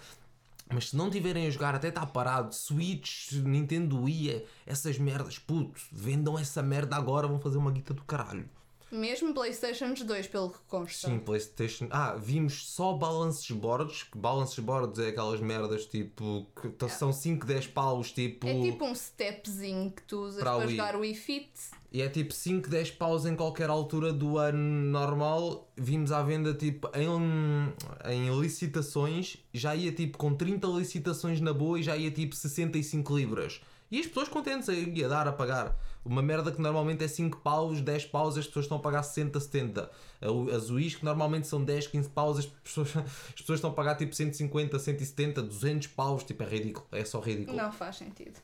Mas 0.73 0.91
se 0.91 0.97
não 0.97 1.11
tiverem 1.11 1.47
a 1.47 1.51
jogar, 1.51 1.75
até 1.75 1.89
está 1.89 2.05
parado, 2.05 2.55
Switch, 2.55 3.33
Nintendo 3.33 4.03
Wii, 4.03 4.45
essas 4.67 4.99
merdas, 4.99 5.39
puto, 5.39 5.81
vendam 5.93 6.37
essa 6.39 6.61
merda 6.63 6.97
agora, 6.97 7.29
vão 7.29 7.39
fazer 7.39 7.57
uma 7.57 7.71
guita 7.71 7.95
do 7.95 8.03
caralho. 8.03 8.49
Mesmo 8.97 9.33
Playstations 9.35 10.03
2, 10.03 10.27
pelo 10.29 10.51
que 10.51 10.59
consta. 10.67 11.09
Sim, 11.09 11.19
PlayStation. 11.19 11.87
Ah, 11.91 12.15
vimos 12.15 12.69
só 12.71 12.95
balances 12.95 13.51
boards. 13.51 14.03
que 14.05 14.17
Balances 14.19 14.59
boards 14.59 14.99
é 14.99 15.09
aquelas 15.09 15.41
merdas 15.41 15.87
tipo. 15.87 16.47
que 16.61 16.69
t- 16.71 16.89
são 16.89 17.13
5, 17.13 17.47
10 17.47 17.67
paus, 17.69 18.11
tipo. 18.13 18.47
É 18.47 18.61
tipo 18.61 18.85
um 18.85 18.95
stepzinho 18.95 19.91
que 19.91 20.03
tu 20.03 20.21
usas 20.25 20.41
Para 20.43 20.53
para, 20.57 20.67
Wii. 20.67 20.77
jogar 20.77 20.97
o 20.97 21.01
Wii 21.01 21.15
Fit. 21.15 21.51
E 21.93 22.03
é 22.03 22.09
tipo 22.09 22.33
5, 22.33 22.69
10 22.69 22.91
paus 22.93 23.25
em 23.27 23.35
qualquer 23.37 23.71
altura 23.71 24.13
do 24.13 24.37
ano 24.39 24.59
normal. 24.91 25.71
Vimos 25.77 26.13
à 26.13 26.23
venda 26.23 26.53
tipo 26.53 26.91
em, 26.95 27.73
em 28.13 28.41
licitações. 28.41 29.37
Já 29.53 29.75
ia 29.75 29.93
tipo 29.93 30.19
com 30.19 30.35
30 30.35 30.67
licitações 30.69 31.41
na 31.41 31.53
boa 31.53 31.79
e 31.79 31.83
já 31.83 31.97
ia 31.97 32.11
tipo 32.11 32.35
65 32.35 33.17
libras. 33.17 33.61
E 33.91 34.01
as 34.01 34.07
pessoas 34.07 34.29
contentes 34.29 34.69
aí 34.69 35.05
a 35.05 35.09
dar, 35.09 35.29
a 35.29 35.33
pagar. 35.33 35.77
Uma 36.07 36.23
merda 36.23 36.53
que 36.53 36.61
normalmente 36.61 37.03
é 37.05 37.09
5 37.09 37.39
paus, 37.39 37.81
10 37.81 38.07
paus, 38.07 38.39
as 38.39 38.47
pessoas 38.47 38.65
estão 38.67 38.79
a 38.79 38.81
pagar 38.81 39.03
60, 39.03 39.41
70. 39.41 39.91
A- 40.21 40.57
As 40.57 40.71
Wii's 40.71 40.95
que 40.95 41.05
normalmente 41.05 41.47
são 41.47 41.63
10, 41.65 41.89
15 41.89 42.09
paus, 42.11 42.39
as 42.39 42.47
pessoas, 42.47 42.95
as 42.97 43.33
pessoas 43.41 43.59
estão 43.59 43.71
a 43.71 43.75
pagar 43.75 43.97
tipo 43.97 44.15
150, 44.15 44.79
170, 44.79 45.43
200 45.43 45.89
paus. 45.89 46.23
Tipo, 46.25 46.45
é 46.45 46.47
ridículo. 46.47 46.87
É 46.93 47.05
só 47.05 47.19
ridículo. 47.21 47.57
Não 47.57 47.73
faz 47.73 47.97
sentido. 47.97 48.41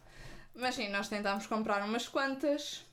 Mas 0.55 0.75
sim, 0.75 0.89
nós 0.91 1.09
tentámos 1.09 1.47
comprar 1.47 1.83
umas 1.85 2.07
quantas 2.09 2.85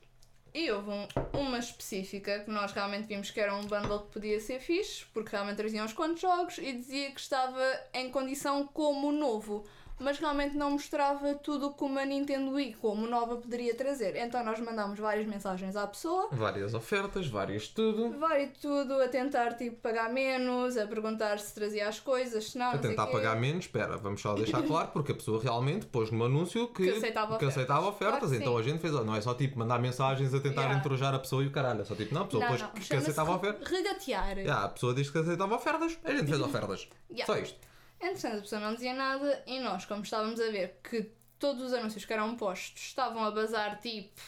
e 0.54 0.72
houve 0.72 0.90
um- 0.90 1.08
uma 1.40 1.60
específica 1.60 2.40
que 2.40 2.50
nós 2.50 2.72
realmente 2.72 3.06
vimos 3.08 3.30
que 3.32 3.40
era 3.40 3.56
um 3.56 3.62
bundle 3.62 4.00
que 4.00 4.12
podia 4.14 4.40
ser 4.40 4.60
fixe, 4.60 5.06
porque 5.14 5.32
realmente 5.32 5.58
traziam 5.58 5.86
uns 5.86 5.94
quantos 5.94 6.22
jogos 6.22 6.58
e 6.58 6.72
dizia 6.74 7.12
que 7.12 7.20
estava 7.20 7.62
em 7.94 8.10
condição 8.10 8.66
como 8.68 9.12
novo. 9.12 9.66
Mas 10.00 10.18
realmente 10.20 10.56
não 10.56 10.72
mostrava 10.72 11.34
tudo 11.36 11.68
o 11.68 11.74
que 11.74 11.84
uma 11.84 12.06
Nintendo 12.06 12.52
Wii 12.52 12.76
como 12.76 13.06
nova 13.08 13.36
poderia 13.36 13.76
trazer. 13.76 14.16
Então 14.16 14.44
nós 14.44 14.60
mandámos 14.60 14.98
várias 15.00 15.28
mensagens 15.28 15.76
à 15.76 15.86
pessoa 15.88 16.30
Várias 16.32 16.74
ofertas, 16.74 17.28
várias 17.28 17.68
tudo. 17.68 18.18
Vai 18.18 18.48
tudo 18.62 18.94
a 19.02 19.08
tentar 19.08 19.54
tipo 19.58 19.76
pagar 19.78 20.10
menos, 20.12 20.78
a 20.78 20.88
perguntar 20.88 21.38
se 21.40 21.54
trazia 21.54 21.88
as 21.88 22.00
coisas, 22.00 22.50
se 22.52 22.58
não, 22.58 22.68
A 22.70 22.74
não 22.74 22.80
tentar 22.82 23.08
pagar 23.08 23.36
menos, 23.36 23.66
espera, 23.66 23.98
vamos 23.98 24.22
só 24.22 24.34
deixar 24.34 24.64
claro, 24.64 24.90
porque 24.94 25.12
a 25.12 25.16
pessoa 25.16 25.42
realmente 25.42 25.86
pôs 25.86 26.12
no 26.12 26.24
anúncio 26.24 26.68
que, 26.70 26.84
Que 26.84 26.98
aceitava 26.98 27.38
que 27.38 27.46
aceitava 27.46 27.88
ofertas. 27.88 27.96
ofertas. 28.00 28.20
Claro 28.20 28.32
que 28.36 28.42
então 28.42 28.54
sim. 28.54 28.60
a 28.60 28.64
gente 28.72 28.82
fez, 28.82 28.94
não 29.06 29.16
é 29.16 29.22
só 29.22 29.34
tipo 29.34 29.60
mandar 29.60 29.80
mensagens 29.80 30.34
a 30.34 30.40
tentar 30.40 30.60
Yeah. 30.62 30.80
entrojar 30.80 31.14
a 31.16 31.20
pessoa 31.20 31.44
e 31.44 31.48
o 31.48 31.52
caralho, 31.52 31.82
é 31.82 31.86
só 31.86 31.96
tipo, 31.96 32.14
não, 32.14 32.22
a 32.22 32.26
pessoa 32.26 32.44
Não, 32.44 32.50
pôs 32.50 32.62
não, 32.62 32.70
que 32.72 32.94
aceitava 32.96 33.36
ofertas. 33.36 33.68
Regatear. 33.70 34.38
Yeah, 34.40 34.66
a 34.66 34.70
pessoa 34.70 34.94
diz 34.94 35.10
que 35.10 35.18
aceitava 35.18 35.56
ofertas, 35.56 35.98
a 36.04 36.12
gente 36.12 36.28
fez 36.28 36.40
ofertas. 36.42 36.88
Yeah. 37.10 37.26
Só 37.26 37.40
isto. 37.40 37.69
Entretanto, 38.02 38.38
a 38.38 38.42
pessoa 38.42 38.62
não 38.62 38.74
dizia 38.74 38.94
nada 38.94 39.44
e 39.46 39.60
nós, 39.60 39.86
como 39.86 40.04
estávamos 40.04 40.40
a 40.40 40.50
ver 40.50 40.80
que 40.84 41.12
todos 41.38 41.64
os 41.64 41.74
anúncios 41.74 42.06
que 42.06 42.14
eram 42.14 42.36
postos 42.36 42.82
estavam 42.82 43.24
a 43.24 43.32
bazar 43.32 43.80
tipo 43.80 44.22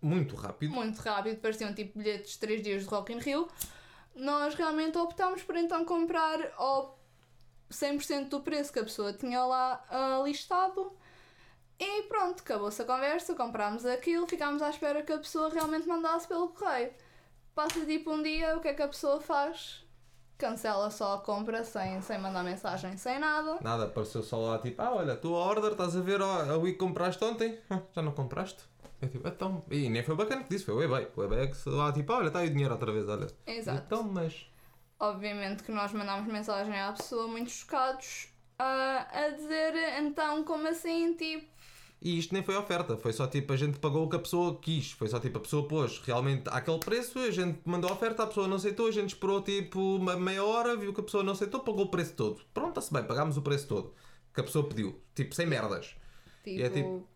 Muito 0.00 0.34
rápido. 0.36 0.72
muito 0.72 0.98
rápido, 1.00 1.40
pareciam 1.40 1.74
tipo 1.74 1.98
bilhetes 1.98 2.32
de 2.32 2.38
3 2.38 2.62
dias 2.62 2.82
de 2.82 2.88
Rock 2.88 3.12
in 3.12 3.18
Rio, 3.18 3.48
nós 4.14 4.54
realmente 4.54 4.96
optámos 4.98 5.42
por 5.42 5.56
então 5.56 5.84
comprar 5.84 6.52
ao 6.56 6.98
100% 7.70 8.28
do 8.28 8.40
preço 8.40 8.72
que 8.72 8.78
a 8.78 8.84
pessoa 8.84 9.12
tinha 9.12 9.44
lá 9.44 9.84
ah, 9.90 10.22
listado. 10.24 10.92
E 11.78 12.02
pronto, 12.02 12.40
acabou-se 12.40 12.80
a 12.80 12.84
conversa, 12.84 13.34
comprámos 13.34 13.84
aquilo, 13.84 14.28
ficámos 14.28 14.62
à 14.62 14.70
espera 14.70 15.02
que 15.02 15.12
a 15.12 15.18
pessoa 15.18 15.50
realmente 15.50 15.88
mandasse 15.88 16.28
pelo 16.28 16.48
correio. 16.48 16.92
Passa 17.54 17.84
tipo 17.84 18.12
um 18.12 18.22
dia, 18.22 18.56
o 18.56 18.60
que 18.60 18.68
é 18.68 18.74
que 18.74 18.82
a 18.82 18.88
pessoa 18.88 19.20
faz? 19.20 19.83
Cancela 20.36 20.90
só 20.90 21.14
a 21.14 21.18
compra 21.18 21.62
sem, 21.64 22.00
sem 22.00 22.18
mandar 22.18 22.42
mensagem, 22.42 22.96
sem 22.96 23.18
nada. 23.18 23.58
Nada, 23.60 23.84
apareceu 23.84 24.22
só 24.22 24.36
lá 24.38 24.58
tipo, 24.58 24.82
ah, 24.82 24.94
olha, 24.94 25.16
tua 25.16 25.38
order, 25.38 25.72
estás 25.72 25.96
a 25.96 26.00
ver 26.00 26.20
a 26.20 26.56
Wii 26.56 26.72
que 26.72 26.78
compraste 26.78 27.22
ontem? 27.24 27.58
Ah, 27.70 27.80
Já 27.94 28.02
não 28.02 28.12
compraste? 28.12 28.62
Eu 29.00 29.08
tipo, 29.08 29.28
então. 29.28 29.64
E 29.70 29.88
nem 29.88 30.02
foi 30.02 30.16
bacana 30.16 30.42
que 30.42 30.50
disse, 30.50 30.64
foi 30.64 30.74
o 30.74 30.82
eBay. 30.82 31.08
O 31.16 31.22
eBay 31.22 31.44
é 31.44 31.46
que 31.46 31.68
lá 31.68 31.92
tipo, 31.92 32.12
olha, 32.12 32.28
está 32.28 32.40
aí 32.40 32.48
o 32.48 32.50
dinheiro 32.50 32.72
outra 32.72 32.90
vez, 32.92 33.08
olha. 33.08 33.26
Exato. 33.46 33.82
Então, 33.86 34.02
mas. 34.02 34.46
Obviamente 34.98 35.62
que 35.62 35.72
nós 35.72 35.92
mandámos 35.92 36.26
mensagem 36.32 36.80
à 36.80 36.92
pessoa 36.92 37.26
muito 37.28 37.50
chocados 37.50 38.28
ah, 38.58 39.06
a 39.12 39.28
dizer 39.30 39.74
então 40.00 40.44
como 40.44 40.66
assim, 40.68 41.14
tipo, 41.14 41.46
E 42.04 42.18
isto 42.18 42.34
nem 42.34 42.42
foi 42.42 42.54
oferta, 42.54 42.98
foi 42.98 43.14
só 43.14 43.26
tipo 43.26 43.50
a 43.52 43.56
gente 43.56 43.78
pagou 43.78 44.04
o 44.04 44.08
que 44.10 44.16
a 44.16 44.18
pessoa 44.18 44.58
quis. 44.60 44.92
Foi 44.92 45.08
só 45.08 45.18
tipo 45.18 45.38
a 45.38 45.40
pessoa 45.40 45.66
pôs 45.66 45.98
realmente 46.00 46.42
àquele 46.50 46.78
preço, 46.78 47.18
a 47.18 47.30
gente 47.30 47.58
mandou 47.64 47.88
a 47.88 47.94
oferta, 47.94 48.22
a 48.22 48.26
pessoa 48.26 48.46
não 48.46 48.56
aceitou, 48.56 48.86
a 48.88 48.90
gente 48.90 49.08
esperou 49.14 49.40
tipo 49.40 49.80
uma 49.96 50.14
meia 50.14 50.44
hora, 50.44 50.76
viu 50.76 50.92
que 50.92 51.00
a 51.00 51.04
pessoa 51.04 51.24
não 51.24 51.32
aceitou, 51.32 51.60
pagou 51.60 51.86
o 51.86 51.88
preço 51.88 52.12
todo. 52.12 52.42
Pronto, 52.52 52.68
está-se 52.68 52.92
bem, 52.92 53.02
pagámos 53.04 53.38
o 53.38 53.42
preço 53.42 53.66
todo 53.66 53.94
que 54.34 54.40
a 54.40 54.44
pessoa 54.44 54.68
pediu. 54.68 55.00
Tipo, 55.14 55.34
sem 55.34 55.46
merdas. 55.46 55.94
tipo, 56.56 56.66
é 56.66 56.68
tipo- 56.68 57.08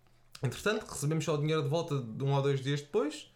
Entretanto, 0.43 0.87
recebemos 0.89 1.25
só 1.25 1.35
o 1.35 1.39
dinheiro 1.39 1.65
de 1.65 1.69
volta 1.69 2.01
de 2.01 2.25
um 2.25 2.33
ou 2.33 2.41
dois 2.41 2.61
dias 2.63 2.81
depois. 2.81 3.29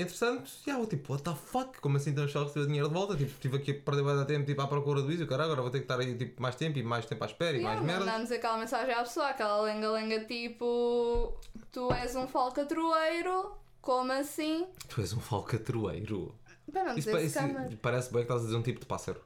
Entretanto, 0.00 0.48
já, 0.64 0.78
eu 0.78 0.86
tipo, 0.86 1.12
what 1.12 1.24
the 1.24 1.34
fuck? 1.34 1.80
Como 1.80 1.96
assim 1.96 2.10
estamos 2.10 2.30
só 2.30 2.40
a 2.40 2.44
receber 2.44 2.60
o 2.60 2.66
dinheiro 2.66 2.88
de 2.88 2.94
volta? 2.94 3.16
Tipo, 3.16 3.30
estive 3.32 3.56
aqui 3.56 3.70
a 3.72 3.74
perder 3.82 4.04
bastante 4.04 4.28
tempo 4.28 4.46
tipo, 4.46 4.62
à 4.62 4.68
procura 4.68 5.02
do 5.02 5.10
Easy, 5.10 5.26
cara, 5.26 5.42
agora 5.44 5.60
vou 5.60 5.70
ter 5.70 5.78
que 5.78 5.84
estar 5.84 5.98
aí 5.98 6.14
tipo, 6.16 6.40
mais 6.40 6.54
tempo 6.54 6.78
e 6.78 6.82
mais 6.84 7.04
tempo 7.04 7.24
à 7.24 7.26
espera 7.26 7.56
e 7.56 7.60
yeah, 7.60 7.74
mais 7.74 7.84
merda. 7.84 8.04
mandamos 8.06 8.30
aquela 8.30 8.58
mensagem 8.58 8.94
à 8.94 9.02
pessoa, 9.02 9.28
aquela 9.28 9.60
lenga-lenga 9.62 10.24
tipo, 10.24 11.36
tu 11.72 11.92
és 11.92 12.14
um 12.14 12.28
falcatroeiro, 12.28 13.52
como 13.80 14.12
assim? 14.12 14.66
Tu 14.88 15.00
és 15.00 15.12
um 15.12 15.20
falcatroeiro. 15.20 16.34
Para 16.72 16.84
não 16.84 16.90
Isso, 16.98 17.10
dizer 17.10 17.12
pa- 17.12 17.22
isso 17.22 17.76
parece 17.82 18.12
bem 18.12 18.20
que 18.20 18.26
estás 18.30 18.42
a 18.42 18.44
dizer 18.44 18.56
um 18.56 18.62
tipo 18.62 18.78
de 18.78 18.86
pássaro. 18.86 19.20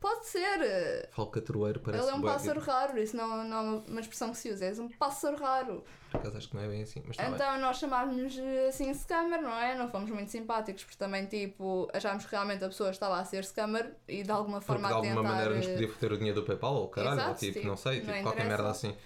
Pode 0.00 0.26
ser. 0.26 1.08
Falcatroeiro 1.12 1.78
parece 1.80 2.02
Ele 2.02 2.10
é 2.10 2.14
um 2.14 2.22
pássaro 2.22 2.58
raro, 2.58 2.98
isso 2.98 3.14
não, 3.14 3.44
não 3.44 3.58
é 3.86 3.90
uma 3.90 4.00
expressão 4.00 4.30
que 4.30 4.38
se 4.38 4.50
usa, 4.50 4.64
és 4.64 4.78
um 4.78 4.88
pássaro 4.88 5.36
raro. 5.36 5.84
Por 6.10 6.16
acaso 6.18 6.38
acho 6.38 6.48
que 6.48 6.56
não 6.56 6.62
é 6.62 6.68
bem 6.68 6.82
assim, 6.82 7.02
mas 7.06 7.16
bem. 7.18 7.30
Então 7.30 7.58
nós 7.60 7.76
chamámos-nos 7.78 8.38
assim 8.68 8.92
scammer, 8.94 9.42
não 9.42 9.54
é? 9.54 9.76
Não 9.76 9.88
fomos 9.90 10.10
muito 10.10 10.30
simpáticos, 10.30 10.84
porque 10.84 10.96
também 10.96 11.26
tipo, 11.26 11.86
achámos 11.92 12.24
que 12.24 12.30
realmente 12.30 12.64
a 12.64 12.68
pessoa 12.68 12.90
estava 12.90 13.18
a 13.20 13.24
ser 13.26 13.44
scammer 13.44 13.94
e 14.08 14.22
de 14.22 14.30
alguma 14.30 14.58
Porque 14.60 14.66
forma 14.72 14.88
de 14.88 14.94
a 14.94 14.96
alguma 14.96 15.14
tentar. 15.16 15.28
maneira 15.28 15.54
nos 15.56 15.66
eh, 15.66 15.72
podia 15.72 15.88
foder 15.92 16.12
o 16.12 16.16
dinheiro 16.16 16.40
do 16.40 16.46
PayPal 16.46 16.74
ou 16.76 16.88
caralho, 16.88 17.16
ou 17.16 17.24
Exato, 17.26 17.40
tipo, 17.40 17.52
tipo, 17.54 17.66
não 17.66 17.76
sei, 17.76 18.00
não 18.00 18.06
tipo, 18.06 18.22
qualquer 18.22 18.46
interessa. 18.46 18.48
merda 18.48 18.70
assim. 18.70 18.96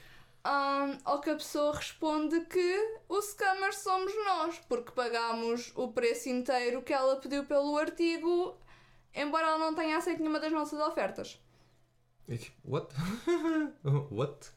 Ahm, 0.46 0.98
ou 1.06 1.18
que 1.20 1.30
a 1.30 1.34
pessoa 1.36 1.74
responde 1.74 2.38
que 2.42 2.98
o 3.08 3.20
scammer 3.20 3.74
somos 3.74 4.12
nós, 4.26 4.60
porque 4.68 4.92
pagámos 4.92 5.72
o 5.74 5.88
preço 5.88 6.28
inteiro 6.28 6.82
que 6.82 6.92
ela 6.92 7.16
pediu 7.16 7.44
pelo 7.44 7.76
artigo, 7.78 8.54
embora 9.14 9.46
ela 9.46 9.58
não 9.58 9.74
tenha 9.74 9.96
aceito 9.96 10.20
nenhuma 10.20 10.40
das 10.40 10.52
nossas 10.52 10.80
ofertas. 10.80 11.40
E 12.28 12.38
tipo, 12.38 12.56
what? 12.64 12.94
what? 14.10 14.50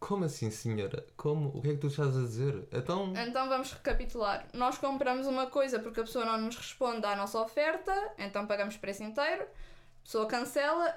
Como 0.00 0.24
assim, 0.24 0.50
senhora? 0.50 1.04
Como? 1.16 1.48
O 1.48 1.60
que 1.60 1.70
é 1.70 1.72
que 1.72 1.78
tu 1.78 1.88
estás 1.88 2.16
a 2.16 2.20
dizer? 2.20 2.68
Então. 2.72 3.12
Então 3.16 3.48
vamos 3.48 3.72
recapitular. 3.72 4.46
Nós 4.54 4.78
compramos 4.78 5.26
uma 5.26 5.48
coisa 5.48 5.80
porque 5.80 6.00
a 6.00 6.04
pessoa 6.04 6.24
não 6.24 6.38
nos 6.38 6.56
responde 6.56 7.04
à 7.04 7.16
nossa 7.16 7.40
oferta, 7.40 7.92
então 8.16 8.46
pagamos 8.46 8.76
o 8.76 8.78
preço 8.78 9.02
inteiro, 9.02 9.42
a 9.42 10.04
pessoa 10.04 10.26
cancela, 10.26 10.94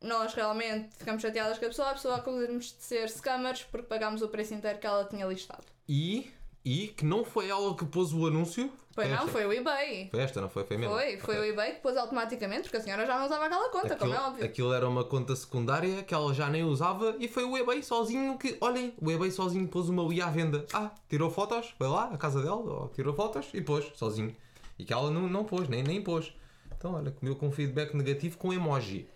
nós 0.00 0.32
realmente 0.34 0.94
ficamos 0.96 1.22
chateadas 1.22 1.58
com 1.58 1.64
a 1.64 1.68
pessoa, 1.68 1.90
a 1.90 1.94
pessoa 1.94 2.16
acusa-nos 2.16 2.66
de 2.66 2.82
ser 2.82 3.08
scammers 3.08 3.64
porque 3.64 3.88
pagámos 3.88 4.22
o 4.22 4.28
preço 4.28 4.54
inteiro 4.54 4.78
que 4.78 4.86
ela 4.86 5.04
tinha 5.04 5.26
listado. 5.26 5.64
E. 5.88 6.30
E 6.68 6.88
que 6.88 7.04
não 7.04 7.24
foi 7.24 7.48
ela 7.48 7.76
que 7.76 7.84
pôs 7.86 8.12
o 8.12 8.26
anúncio? 8.26 8.68
Pois 8.92 9.08
não, 9.08 9.18
esta? 9.18 9.28
foi 9.28 9.46
o 9.46 9.52
eBay. 9.52 10.08
Foi 10.10 10.20
esta, 10.20 10.40
não 10.40 10.48
foi? 10.48 10.64
Foi 10.64 10.76
mesmo? 10.76 10.92
Foi, 10.94 11.16
foi 11.18 11.36
Ok. 11.36 11.48
o 11.48 11.52
eBay 11.52 11.72
que 11.74 11.80
pôs 11.80 11.96
automaticamente, 11.96 12.62
porque 12.62 12.78
a 12.78 12.80
senhora 12.80 13.06
já 13.06 13.16
não 13.16 13.26
usava 13.26 13.44
aquela 13.44 13.68
conta, 13.68 13.94
Aquilo, 13.94 13.98
como 14.00 14.14
é 14.14 14.20
óbvio. 14.20 14.44
aquilo 14.44 14.72
era 14.72 14.88
uma 14.88 15.04
conta 15.04 15.36
secundária 15.36 16.02
que 16.02 16.12
ela 16.12 16.34
já 16.34 16.48
nem 16.48 16.64
usava 16.64 17.14
e 17.20 17.28
foi 17.28 17.44
o 17.44 17.56
eBay 17.56 17.84
sozinho 17.84 18.36
que, 18.36 18.56
olhem, 18.60 18.92
o 19.00 19.08
eBay 19.12 19.30
sozinho 19.30 19.68
pôs 19.68 19.88
uma 19.88 20.02
Wii 20.02 20.20
à 20.22 20.26
venda. 20.30 20.66
Ah, 20.72 20.90
tirou 21.08 21.30
fotos, 21.30 21.72
foi 21.78 21.86
lá, 21.86 22.06
à 22.12 22.16
casa 22.18 22.42
dela, 22.42 22.90
tirou 22.94 23.14
fotos 23.14 23.46
e 23.54 23.60
pôs, 23.60 23.84
sozinho. 23.94 24.34
E 24.76 24.84
que 24.84 24.92
ela 24.92 25.08
não, 25.08 25.28
não 25.28 25.44
pôs, 25.44 25.68
nem, 25.68 25.84
nem 25.84 26.02
pôs. 26.02 26.32
Então, 26.76 26.94
olha, 26.94 27.12
comeu 27.12 27.36
com 27.36 27.48
feedback 27.52 27.94
negativo 27.94 28.36
com 28.38 28.52
emoji. 28.52 29.06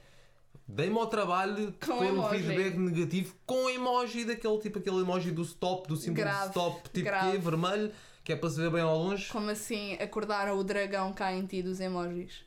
Dei-me 0.74 0.98
ao 0.98 1.06
trabalho 1.06 1.54
de 1.54 1.72
Com 1.86 1.98
pôr 1.98 2.12
um 2.12 2.28
feedback 2.28 2.76
negativo 2.76 3.34
com 3.44 3.68
emoji 3.68 4.24
daquele 4.24 4.58
tipo, 4.58 4.78
aquele 4.78 5.00
emoji 5.00 5.30
do 5.30 5.42
stop, 5.42 5.88
do 5.88 5.96
símbolo 5.96 6.24
Grave, 6.24 6.42
de 6.42 6.48
stop, 6.48 6.88
tipo 6.90 7.04
grave. 7.04 7.32
que 7.32 7.38
vermelho, 7.38 7.92
que 8.24 8.32
é 8.32 8.36
para 8.36 8.50
se 8.50 8.56
ver 8.60 8.70
bem 8.70 8.82
ao 8.82 8.96
longe. 8.96 9.28
Como 9.30 9.50
assim 9.50 9.94
acordaram 9.94 10.56
o 10.58 10.64
dragão 10.64 11.12
cá 11.12 11.32
em 11.32 11.44
ti 11.44 11.62
dos 11.62 11.80
emojis? 11.80 12.44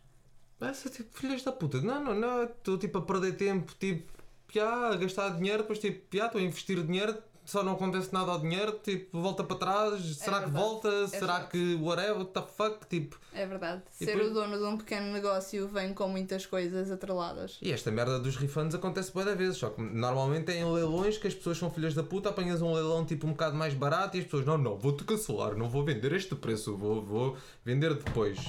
Essa 0.62 0.90
tipo, 0.90 1.18
filhas 1.20 1.44
da 1.44 1.52
puta, 1.52 1.82
não, 1.82 2.02
não, 2.02 2.16
não, 2.16 2.44
estou 2.44 2.78
tipo 2.78 2.98
a 2.98 3.02
perder 3.02 3.34
tempo, 3.36 3.74
tipo, 3.78 4.10
já, 4.50 4.94
a 4.94 4.96
gastar 4.96 5.30
dinheiro, 5.32 5.64
depois 5.64 5.80
tipo, 5.80 6.16
já, 6.16 6.28
estou 6.28 6.40
a 6.40 6.44
investir 6.44 6.82
dinheiro, 6.82 7.18
só 7.46 7.62
não 7.64 7.74
acontece 7.74 8.14
nada 8.14 8.32
ao 8.32 8.40
dinheiro, 8.40 8.80
tipo, 8.84 9.22
volta 9.22 9.44
para 9.44 9.58
trás, 9.58 10.02
será 10.16 10.40
que 10.40 10.46
verdade, 10.46 10.66
volta, 10.66 10.88
é 10.90 11.08
será 11.08 11.34
verdade. 11.40 11.52
que 11.52 11.76
whatever, 11.76 12.18
what 12.18 12.32
the 12.32 12.42
fuck, 12.42 12.88
tipo, 12.88 13.20
É 13.34 13.46
verdade. 13.46 13.82
Ser 13.92 14.06
depois- 14.06 14.32
o 14.32 14.34
dono 14.34 14.58
de 14.58 14.64
um 14.64 14.78
pequeno 14.78 15.12
negócio 15.12 15.68
vem 15.68 15.94
com 15.94 16.08
muitas 16.08 16.46
coisas 16.46 16.90
atreladas. 16.92 17.58
e 17.62 17.72
esta 17.72 17.92
merda 17.92 18.20
dos 18.20 18.36
refunds 18.36 18.76
acontece 18.76 19.14
da 19.14 19.36
vezes, 19.36 19.58
só 19.58 19.70
que 19.70 19.82
normalmente 19.82 20.52
é 20.52 20.60
em 20.60 20.72
leilões 20.74 21.18
que 21.18 21.28
as 21.28 21.34
pessoas 21.36 21.58
são 21.58 21.70
filhas 21.70 21.94
da 21.94 22.04
puta, 22.04 22.30
apanhas 22.30 22.62
um 22.62 22.74
leilão 22.74 23.06
tipo 23.06 23.28
um 23.28 23.32
bocado 23.32 23.56
mais 23.56 23.74
barato 23.74 24.16
e 24.18 24.20
as 24.20 24.26
pessoas, 24.26 24.46
não, 24.46 24.58
não, 24.58 24.78
vou-te 24.78 25.04
cancelar, 25.04 25.56
não 25.56 25.70
vou 25.70 25.84
vender 25.84 26.12
este 26.14 26.36
preço, 26.36 26.78
vou, 26.78 27.02
vou 27.04 27.38
vender 27.66 27.94
depois. 27.94 28.40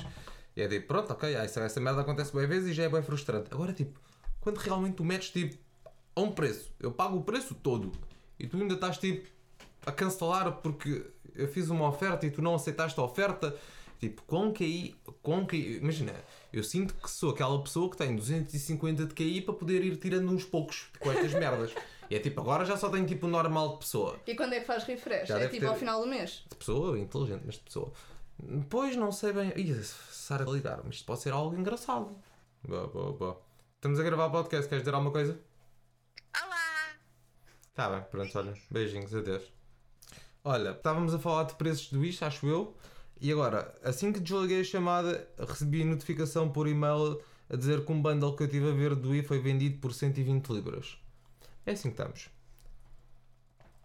E 0.56 0.62
é 0.62 0.68
tipo, 0.68 0.86
pronto, 0.86 1.12
ok, 1.12 1.34
essa, 1.34 1.60
essa 1.60 1.80
merda 1.80 2.02
acontece 2.02 2.32
bem 2.34 2.46
vezes 2.46 2.70
e 2.70 2.72
já 2.72 2.84
é 2.84 2.88
bem 2.88 3.02
frustrante. 3.02 3.48
Agora, 3.50 3.72
tipo, 3.72 3.98
quando 4.40 4.58
realmente 4.58 4.94
tu 4.94 5.04
metes 5.04 5.30
tipo 5.30 5.56
a 6.14 6.20
um 6.20 6.30
preço, 6.30 6.70
eu 6.78 6.92
pago 6.92 7.16
o 7.16 7.22
preço 7.24 7.54
todo 7.56 7.90
e 8.38 8.46
tu 8.46 8.56
ainda 8.56 8.74
estás 8.74 8.98
tipo 8.98 9.28
a 9.86 9.92
cancelar 9.92 10.50
porque 10.62 11.06
eu 11.34 11.48
fiz 11.48 11.68
uma 11.68 11.88
oferta 11.88 12.26
e 12.26 12.30
tu 12.30 12.40
não 12.42 12.54
aceitaste 12.54 12.98
a 12.98 13.02
oferta 13.02 13.56
Tipo, 14.00 14.22
com 14.24 14.52
QI, 14.52 14.94
com 15.22 15.46
QI, 15.46 15.76
imagina, 15.78 16.12
eu 16.52 16.62
sinto 16.62 16.92
que 16.94 17.10
sou 17.10 17.30
aquela 17.30 17.58
pessoa 17.62 17.88
que 17.88 17.96
tem 17.96 18.14
250 18.14 19.06
de 19.06 19.14
QI 19.14 19.40
para 19.40 19.54
poder 19.54 19.82
ir 19.82 19.96
tirando 19.96 20.30
uns 20.30 20.44
poucos 20.44 20.88
com 21.00 21.10
estas 21.10 21.32
merdas. 21.38 21.72
E 22.10 22.14
é 22.14 22.18
tipo, 22.18 22.38
agora 22.38 22.66
já 22.66 22.76
só 22.76 22.90
tenho 22.90 23.06
tipo 23.06 23.26
normal 23.26 23.74
de 23.74 23.78
pessoa. 23.78 24.18
E 24.26 24.34
quando 24.34 24.52
é 24.52 24.60
que 24.60 24.66
faz 24.66 24.84
refresh? 24.84 25.28
Já 25.28 25.38
é 25.38 25.48
tipo 25.48 25.60
ter- 25.60 25.66
ao 25.68 25.76
final 25.76 26.02
do 26.02 26.06
mês. 26.06 26.44
De 26.50 26.54
pessoa, 26.56 26.98
inteligente, 26.98 27.44
mas 27.46 27.54
de 27.54 27.62
pessoa. 27.62 27.92
Pois 28.68 28.94
não 28.94 29.10
sei 29.10 29.32
bem. 29.32 29.52
Ih, 29.56 29.72
Sara 29.82 30.44
ligar, 30.44 30.80
mas 30.84 30.96
isto 30.96 31.06
pode 31.06 31.20
ser 31.22 31.32
algo 31.32 31.56
engraçado. 31.56 32.14
Boa, 32.66 32.86
boa, 32.88 33.12
boa. 33.12 33.40
Estamos 33.76 33.98
a 33.98 34.02
gravar 34.02 34.28
podcast, 34.28 34.68
queres 34.68 34.82
dizer 34.82 34.92
alguma 34.94 35.12
coisa? 35.12 35.40
Tá 37.74 37.90
bem, 37.90 38.02
pronto, 38.08 38.38
olha. 38.38 38.54
Beijinhos, 38.70 39.12
adeus. 39.14 39.52
Olha, 40.44 40.70
estávamos 40.70 41.12
a 41.12 41.18
falar 41.18 41.44
de 41.44 41.54
preços 41.54 41.90
do 41.90 42.04
isto, 42.04 42.24
acho 42.24 42.46
eu. 42.46 42.76
E 43.20 43.32
agora, 43.32 43.74
assim 43.82 44.12
que 44.12 44.20
desliguei 44.20 44.60
a 44.60 44.64
chamada, 44.64 45.28
recebi 45.38 45.84
notificação 45.84 46.48
por 46.48 46.68
e-mail 46.68 47.20
a 47.48 47.56
dizer 47.56 47.84
que 47.84 47.90
um 47.90 48.00
bundle 48.00 48.36
que 48.36 48.44
eu 48.44 48.46
estive 48.46 48.70
a 48.70 48.72
ver 48.72 48.94
do 48.94 49.14
i 49.14 49.22
foi 49.22 49.40
vendido 49.40 49.78
por 49.78 49.92
120 49.92 50.48
libras. 50.50 50.98
É 51.66 51.72
assim 51.72 51.88
que 51.90 51.94
estamos. 51.94 52.30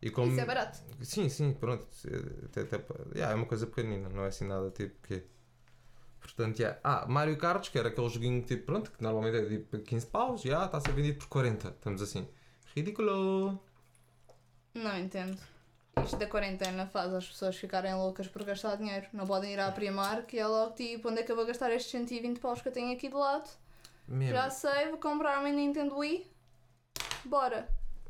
E 0.01 0.09
como... 0.11 0.31
Isso 0.31 0.41
é 0.41 0.45
barato. 0.45 0.79
Sim, 1.01 1.27
sim, 1.29 1.53
pronto. 1.53 1.87
Até, 2.45 2.61
até, 2.61 2.83
yeah, 3.15 3.33
é 3.33 3.35
uma 3.35 3.45
coisa 3.45 3.65
pequenina, 3.65 4.07
não 4.09 4.23
é 4.23 4.27
assim 4.27 4.45
nada 4.45 4.69
tipo 4.69 4.95
que. 5.07 5.23
Portanto, 6.19 6.59
yeah. 6.59 6.79
Ah, 6.83 7.05
Mario 7.07 7.37
Kart, 7.37 7.69
que 7.69 7.79
era 7.79 7.89
aquele 7.89 8.09
joguinho 8.09 8.41
tipo, 8.43 8.65
pronto, 8.65 8.91
que 8.91 9.01
normalmente 9.01 9.37
é 9.37 9.45
tipo 9.45 9.79
15 9.79 10.05
paus, 10.07 10.41
já 10.41 10.65
está 10.65 10.77
a 10.77 10.81
ser 10.81 10.91
vendido 10.91 11.17
por 11.17 11.27
40. 11.27 11.69
Estamos 11.69 12.01
assim. 12.01 12.27
Ridículo! 12.75 13.68
Não 14.73 14.97
entendo. 14.97 15.37
Isto 16.03 16.17
da 16.17 16.27
quarentena 16.27 16.85
faz 16.85 17.13
as 17.13 17.27
pessoas 17.27 17.57
ficarem 17.57 17.93
loucas 17.93 18.27
por 18.27 18.43
gastar 18.43 18.75
dinheiro. 18.75 19.07
Não 19.11 19.25
podem 19.25 19.53
ir 19.53 19.59
à 19.59 19.71
Primark 19.71 20.33
e 20.33 20.39
é 20.39 20.47
logo 20.47 20.73
tipo, 20.73 21.09
onde 21.09 21.19
é 21.19 21.23
que 21.23 21.31
eu 21.31 21.35
vou 21.35 21.45
gastar 21.45 21.71
estes 21.71 21.91
120 21.91 22.39
paus 22.39 22.61
que 22.61 22.67
eu 22.67 22.71
tenho 22.71 22.93
aqui 22.93 23.09
do 23.09 23.17
lado? 23.17 23.49
Mesmo. 24.07 24.33
Já 24.33 24.49
sei, 24.49 24.89
vou 24.89 24.97
comprar 24.97 25.39
uma 25.39 25.49
Nintendo 25.49 25.97
Wii. 25.97 26.25
Bora. 27.25 27.67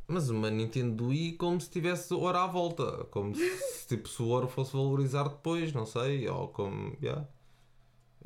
Mas 0.08 0.30
uma 0.30 0.50
Nintendo 0.50 1.08
Wii 1.08 1.34
como 1.34 1.60
se 1.60 1.70
tivesse 1.70 2.14
ouro 2.14 2.38
à 2.38 2.48
volta. 2.48 3.06
Como 3.06 3.36
se 3.36 3.88
tipo, 3.88 4.08
se 4.08 4.22
o 4.22 4.28
ouro 4.28 4.48
fosse 4.48 4.74
valorizar 4.74 5.28
depois, 5.28 5.74
não 5.74 5.86
sei. 5.86 6.28
Ou 6.28 6.48
como. 6.48 6.96
Yeah. 7.02 7.28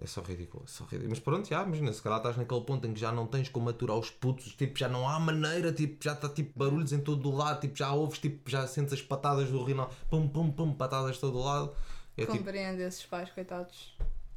É 0.01 0.07
só 0.07 0.21
ridículo, 0.21 0.63
é 0.65 0.67
só 0.67 0.83
ridículo. 0.85 1.09
Mas 1.11 1.19
pronto, 1.19 1.47
já, 1.47 1.61
imagina, 1.63 1.93
se 1.93 2.01
calhar 2.01 2.17
estás 2.17 2.35
naquele 2.35 2.61
ponto 2.61 2.85
em 2.87 2.93
que 2.93 2.99
já 2.99 3.11
não 3.11 3.27
tens 3.27 3.47
como 3.47 3.69
aturar 3.69 3.95
os 3.97 4.09
putos, 4.09 4.53
tipo, 4.55 4.77
já 4.77 4.89
não 4.89 5.07
há 5.07 5.19
maneira, 5.19 5.71
tipo, 5.71 6.03
já 6.03 6.13
está 6.13 6.27
tipo 6.27 6.57
barulhos 6.57 6.91
em 6.91 6.99
todo 6.99 7.29
o 7.29 7.35
lado, 7.35 7.61
tipo, 7.61 7.77
já 7.77 7.91
ouves, 7.93 8.17
tipo, 8.19 8.49
já 8.49 8.65
sentes 8.67 8.93
as 8.93 9.01
patadas 9.01 9.49
do 9.49 9.63
rinal, 9.63 9.91
pum, 10.09 10.27
pum, 10.27 10.51
pum, 10.51 10.73
patadas 10.73 11.15
de 11.15 11.21
todo 11.21 11.37
o 11.37 11.43
lado. 11.43 11.73
É 12.17 12.23
tipo, 12.25 12.37
Compreendo 12.37 12.81
esses 12.81 13.05
pais, 13.05 13.29
coitados. 13.31 13.95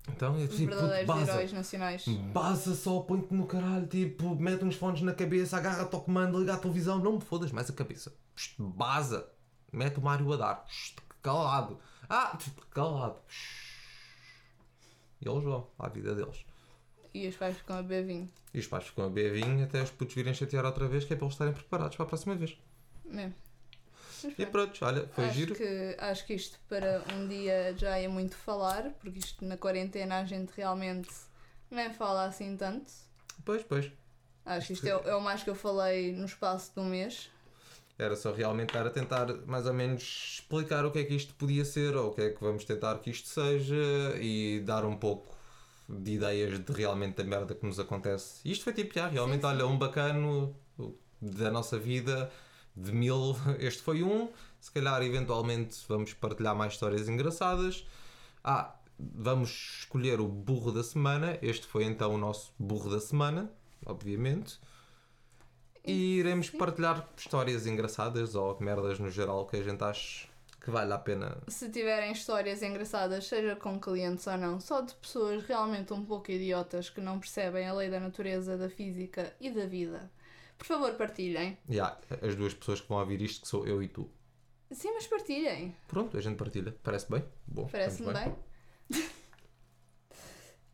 então 0.08 0.36
é 0.36 0.44
Os 0.44 0.54
tipo, 0.56 0.74
verdadeiros 0.74 1.28
heróis 1.28 1.52
nacionais. 1.52 2.04
baza 2.32 2.74
só, 2.74 3.00
põe-te 3.00 3.32
no 3.34 3.46
caralho, 3.46 3.86
tipo, 3.86 4.34
mete 4.36 4.62
uns 4.64 4.76
fones 4.76 5.00
na 5.00 5.14
cabeça, 5.14 5.56
agarra-te 5.56 5.94
ao 5.94 6.02
comando, 6.02 6.38
liga 6.38 6.52
a 6.54 6.58
televisão, 6.58 6.98
não 6.98 7.12
me 7.14 7.20
fodas 7.22 7.50
mais 7.50 7.68
a 7.70 7.72
cabeça. 7.72 8.14
Baza, 8.58 9.26
mete 9.72 9.98
o 9.98 10.02
Mário 10.02 10.30
a 10.34 10.36
dar, 10.36 10.66
calado. 11.22 11.78
Ah, 12.08 12.36
calado. 12.70 13.16
E 15.20 15.28
eles 15.28 15.42
vão 15.42 15.66
à 15.78 15.88
vida 15.88 16.14
deles. 16.14 16.44
E 17.14 17.26
os 17.26 17.36
pais 17.36 17.56
ficam 17.56 17.78
a 17.78 17.82
beber 17.82 18.04
vinho. 18.04 18.30
E 18.52 18.58
os 18.58 18.66
pais 18.66 18.84
ficam 18.84 19.06
a 19.06 19.08
beber 19.08 19.32
vinho 19.32 19.64
até 19.64 19.82
os 19.82 19.90
putos 19.90 20.14
virem 20.14 20.34
chatear 20.34 20.64
outra 20.64 20.86
vez, 20.86 21.04
que 21.04 21.14
é 21.14 21.16
para 21.16 21.24
eles 21.24 21.34
estarem 21.34 21.54
preparados 21.54 21.96
para 21.96 22.04
a 22.04 22.08
próxima 22.08 22.34
vez. 22.34 22.56
E 24.38 24.46
pronto. 24.46 24.84
olha, 24.84 25.06
foi 25.08 25.24
acho 25.24 25.34
giro. 25.34 25.54
Que, 25.54 25.96
acho 25.98 26.26
que 26.26 26.34
isto 26.34 26.58
para 26.68 27.02
um 27.14 27.28
dia 27.28 27.74
já 27.76 27.96
é 27.98 28.08
muito 28.08 28.36
falar, 28.36 28.90
porque 29.00 29.18
isto 29.18 29.44
na 29.44 29.56
quarentena 29.56 30.20
a 30.20 30.24
gente 30.24 30.52
realmente 30.56 31.10
nem 31.70 31.92
fala 31.92 32.24
assim 32.24 32.56
tanto. 32.56 32.90
Pois, 33.44 33.62
pois. 33.62 33.90
Acho 34.44 34.68
que 34.68 34.72
isto 34.74 34.86
é, 34.86 34.90
é 34.90 35.14
o 35.14 35.20
mais 35.20 35.42
que 35.42 35.50
eu 35.50 35.54
falei 35.54 36.12
no 36.12 36.24
espaço 36.24 36.72
de 36.72 36.80
um 36.80 36.86
mês. 36.86 37.30
Era 37.98 38.14
só 38.14 38.32
realmente 38.32 38.70
estar 38.70 38.86
a 38.86 38.90
tentar 38.90 39.26
mais 39.46 39.66
ou 39.66 39.72
menos 39.72 40.02
explicar 40.34 40.84
o 40.84 40.90
que 40.90 40.98
é 40.98 41.04
que 41.04 41.14
isto 41.14 41.34
podia 41.34 41.64
ser 41.64 41.96
ou 41.96 42.10
o 42.10 42.14
que 42.14 42.20
é 42.20 42.30
que 42.30 42.40
vamos 42.40 42.64
tentar 42.64 42.98
que 42.98 43.10
isto 43.10 43.28
seja 43.28 43.74
e 44.20 44.60
dar 44.60 44.84
um 44.84 44.96
pouco 44.96 45.34
de 45.88 46.12
ideias 46.12 46.58
de 46.58 46.72
realmente 46.72 47.20
a 47.20 47.24
merda 47.24 47.54
que 47.54 47.64
nos 47.64 47.78
acontece. 47.78 48.40
E 48.44 48.52
isto 48.52 48.64
foi 48.64 48.72
tipo, 48.72 48.92
já, 48.94 49.08
realmente, 49.08 49.42
Sim, 49.42 49.48
sim. 49.48 49.54
olha, 49.54 49.66
um 49.66 49.78
bacano 49.78 50.54
da 51.20 51.50
nossa 51.50 51.78
vida, 51.78 52.30
de 52.76 52.92
mil, 52.92 53.36
este 53.58 53.82
foi 53.82 54.02
um. 54.02 54.28
Se 54.60 54.70
calhar, 54.70 55.00
eventualmente, 55.02 55.76
vamos 55.88 56.12
partilhar 56.12 56.54
mais 56.54 56.72
histórias 56.72 57.08
engraçadas. 57.08 57.86
Ah, 58.42 58.74
vamos 58.98 59.78
escolher 59.80 60.20
o 60.20 60.26
burro 60.28 60.72
da 60.72 60.82
semana. 60.82 61.38
Este 61.40 61.66
foi 61.66 61.84
então 61.84 62.14
o 62.14 62.18
nosso 62.18 62.52
burro 62.58 62.90
da 62.90 63.00
semana, 63.00 63.50
obviamente. 63.84 64.58
E 65.86 66.18
iremos 66.18 66.50
partilhar 66.50 67.08
histórias 67.16 67.66
engraçadas 67.66 68.34
ou 68.34 68.56
merdas 68.60 68.98
no 68.98 69.10
geral 69.10 69.46
que 69.46 69.56
a 69.56 69.62
gente 69.62 69.82
acha 69.82 70.26
que 70.60 70.70
vale 70.70 70.92
a 70.92 70.98
pena. 70.98 71.38
Se 71.46 71.70
tiverem 71.70 72.10
histórias 72.10 72.60
engraçadas, 72.60 73.28
seja 73.28 73.54
com 73.54 73.78
clientes 73.78 74.26
ou 74.26 74.36
não, 74.36 74.58
só 74.58 74.80
de 74.80 74.92
pessoas 74.94 75.44
realmente 75.44 75.92
um 75.92 76.04
pouco 76.04 76.32
idiotas 76.32 76.90
que 76.90 77.00
não 77.00 77.20
percebem 77.20 77.68
a 77.68 77.72
lei 77.72 77.88
da 77.88 78.00
natureza, 78.00 78.58
da 78.58 78.68
física 78.68 79.32
e 79.40 79.48
da 79.48 79.64
vida, 79.64 80.10
por 80.58 80.66
favor 80.66 80.92
partilhem. 80.94 81.56
Yeah, 81.70 81.96
as 82.20 82.34
duas 82.34 82.52
pessoas 82.52 82.80
que 82.80 82.88
vão 82.88 82.98
ouvir 82.98 83.22
isto, 83.22 83.42
que 83.42 83.48
sou 83.48 83.64
eu 83.64 83.80
e 83.80 83.86
tu. 83.86 84.10
Sim, 84.72 84.92
mas 84.94 85.06
partilhem. 85.06 85.76
Pronto, 85.86 86.16
a 86.16 86.20
gente 86.20 86.36
partilha. 86.36 86.74
Parece 86.82 87.08
bem? 87.08 87.24
Bom, 87.46 87.68
Parece-me 87.68 88.08
estamos 88.08 88.36
bem. 88.90 89.10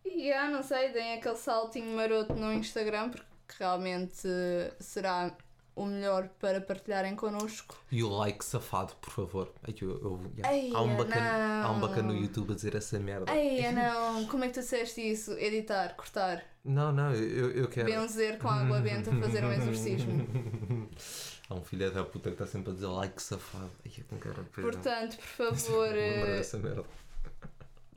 e 0.07 0.33
ah, 0.33 0.49
não 0.49 0.63
sei, 0.63 0.91
deem 0.91 1.15
aquele 1.15 1.37
saltinho 1.37 1.95
maroto 1.95 2.33
no 2.35 2.51
Instagram 2.53 3.11
porque 3.11 3.32
realmente 3.59 4.27
eh, 4.27 4.73
será 4.81 5.37
o 5.75 5.87
melhor 5.87 6.29
para 6.39 6.61
partilharem 6.61 7.17
connosco. 7.17 7.77
E 7.91 8.03
o 8.03 8.09
like 8.11 8.45
safado, 8.45 8.95
por 8.97 9.11
favor. 9.11 9.53
Eu- 9.67 9.89
eu- 9.91 10.33
yeah. 10.37 10.77
Há, 10.79 10.83
um 10.83 10.97
bacana, 10.97 11.65
há 11.65 11.71
um 11.71 11.81
bacana 11.81 12.13
no 12.13 12.15
YouTube 12.19 12.53
a 12.53 12.55
dizer 12.55 12.75
essa 12.75 12.99
merda. 12.99 13.35
Ei, 13.35 13.63
não, 13.73 14.27
como 14.27 14.45
é 14.45 14.49
que 14.49 14.55
tu 14.55 14.61
disseste 14.61 15.01
isso? 15.01 15.33
Editar, 15.39 15.95
cortar, 15.97 16.45
Não, 16.63 16.93
não, 16.93 17.15
eu, 17.15 17.51
eu 17.53 17.69
quero. 17.69 17.87
benzer 17.91 18.39
com 18.39 18.49
água 18.49 18.81
benta, 18.81 19.11
fazer 19.17 19.43
um 19.45 19.53
exorcismo. 19.53 20.29
Há 21.49 21.55
um 21.55 21.63
filho 21.63 21.91
da 21.93 22.05
puta 22.05 22.31
que 22.31 22.35
está 22.35 22.47
sempre 22.47 22.71
a 22.71 22.75
dizer 22.75 22.87
like 22.87 23.21
safado. 23.23 23.71
Eu 23.85 24.05
não 24.11 24.19
quero. 24.19 24.45
Portanto, 24.45 25.17
por 25.37 25.55
favor, 25.57 25.89
eh, 25.97 26.37
dessa 26.37 26.59
merda. 26.59 26.85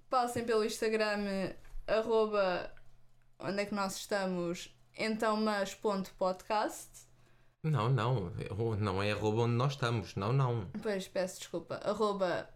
passem 0.10 0.46
pelo 0.46 0.64
Instagram 0.64 1.20
eh, 1.28 1.56
arroba 1.88 2.72
onde 3.40 3.62
é 3.62 3.66
que 3.66 3.76
nós 3.76 3.96
estamos 3.98 4.74
então 4.96 5.38
mas.podcast 5.38 6.90
Não, 7.64 7.90
não. 7.90 8.32
é- 8.40 8.78
Não 8.80 9.02
é 9.04 9.12
arroba 9.12 9.42
onde 9.44 9.54
nós 9.56 9.74
estamos. 9.74 10.16
Não, 10.16 10.32
não. 10.34 10.70
Pois, 10.82 11.08
peço 11.08 11.40
desculpa. 11.40 11.76
Arroba 11.84 12.50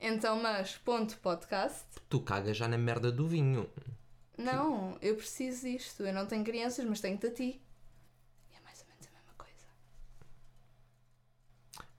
então 0.00 0.40
mas.podcast. 0.42 1.84
Tu 2.08 2.20
cagas 2.20 2.56
já 2.56 2.66
na 2.68 2.78
merda 2.78 3.10
do 3.12 3.26
vinho. 3.28 3.70
Não, 4.38 4.98
eu 5.00 5.16
preciso 5.16 5.62
disto. 5.66 6.02
Eu 6.04 6.12
não 6.12 6.26
tenho 6.26 6.44
crianças, 6.44 6.84
mas 6.84 7.00
tenho-te 7.00 7.26
a 7.26 7.32
ti. 7.32 7.62
E 8.50 8.56
é 8.56 8.60
mais 8.60 8.80
ou 8.82 8.86
menos 8.88 9.06
a 9.06 9.10
mesma 9.10 9.34
coisa. 9.38 9.66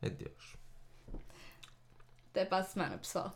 Adeus. 0.01 0.55
Até 2.31 2.45
para 2.45 2.57
a 2.59 2.63
semana, 2.63 2.97
pessoal. 2.97 3.33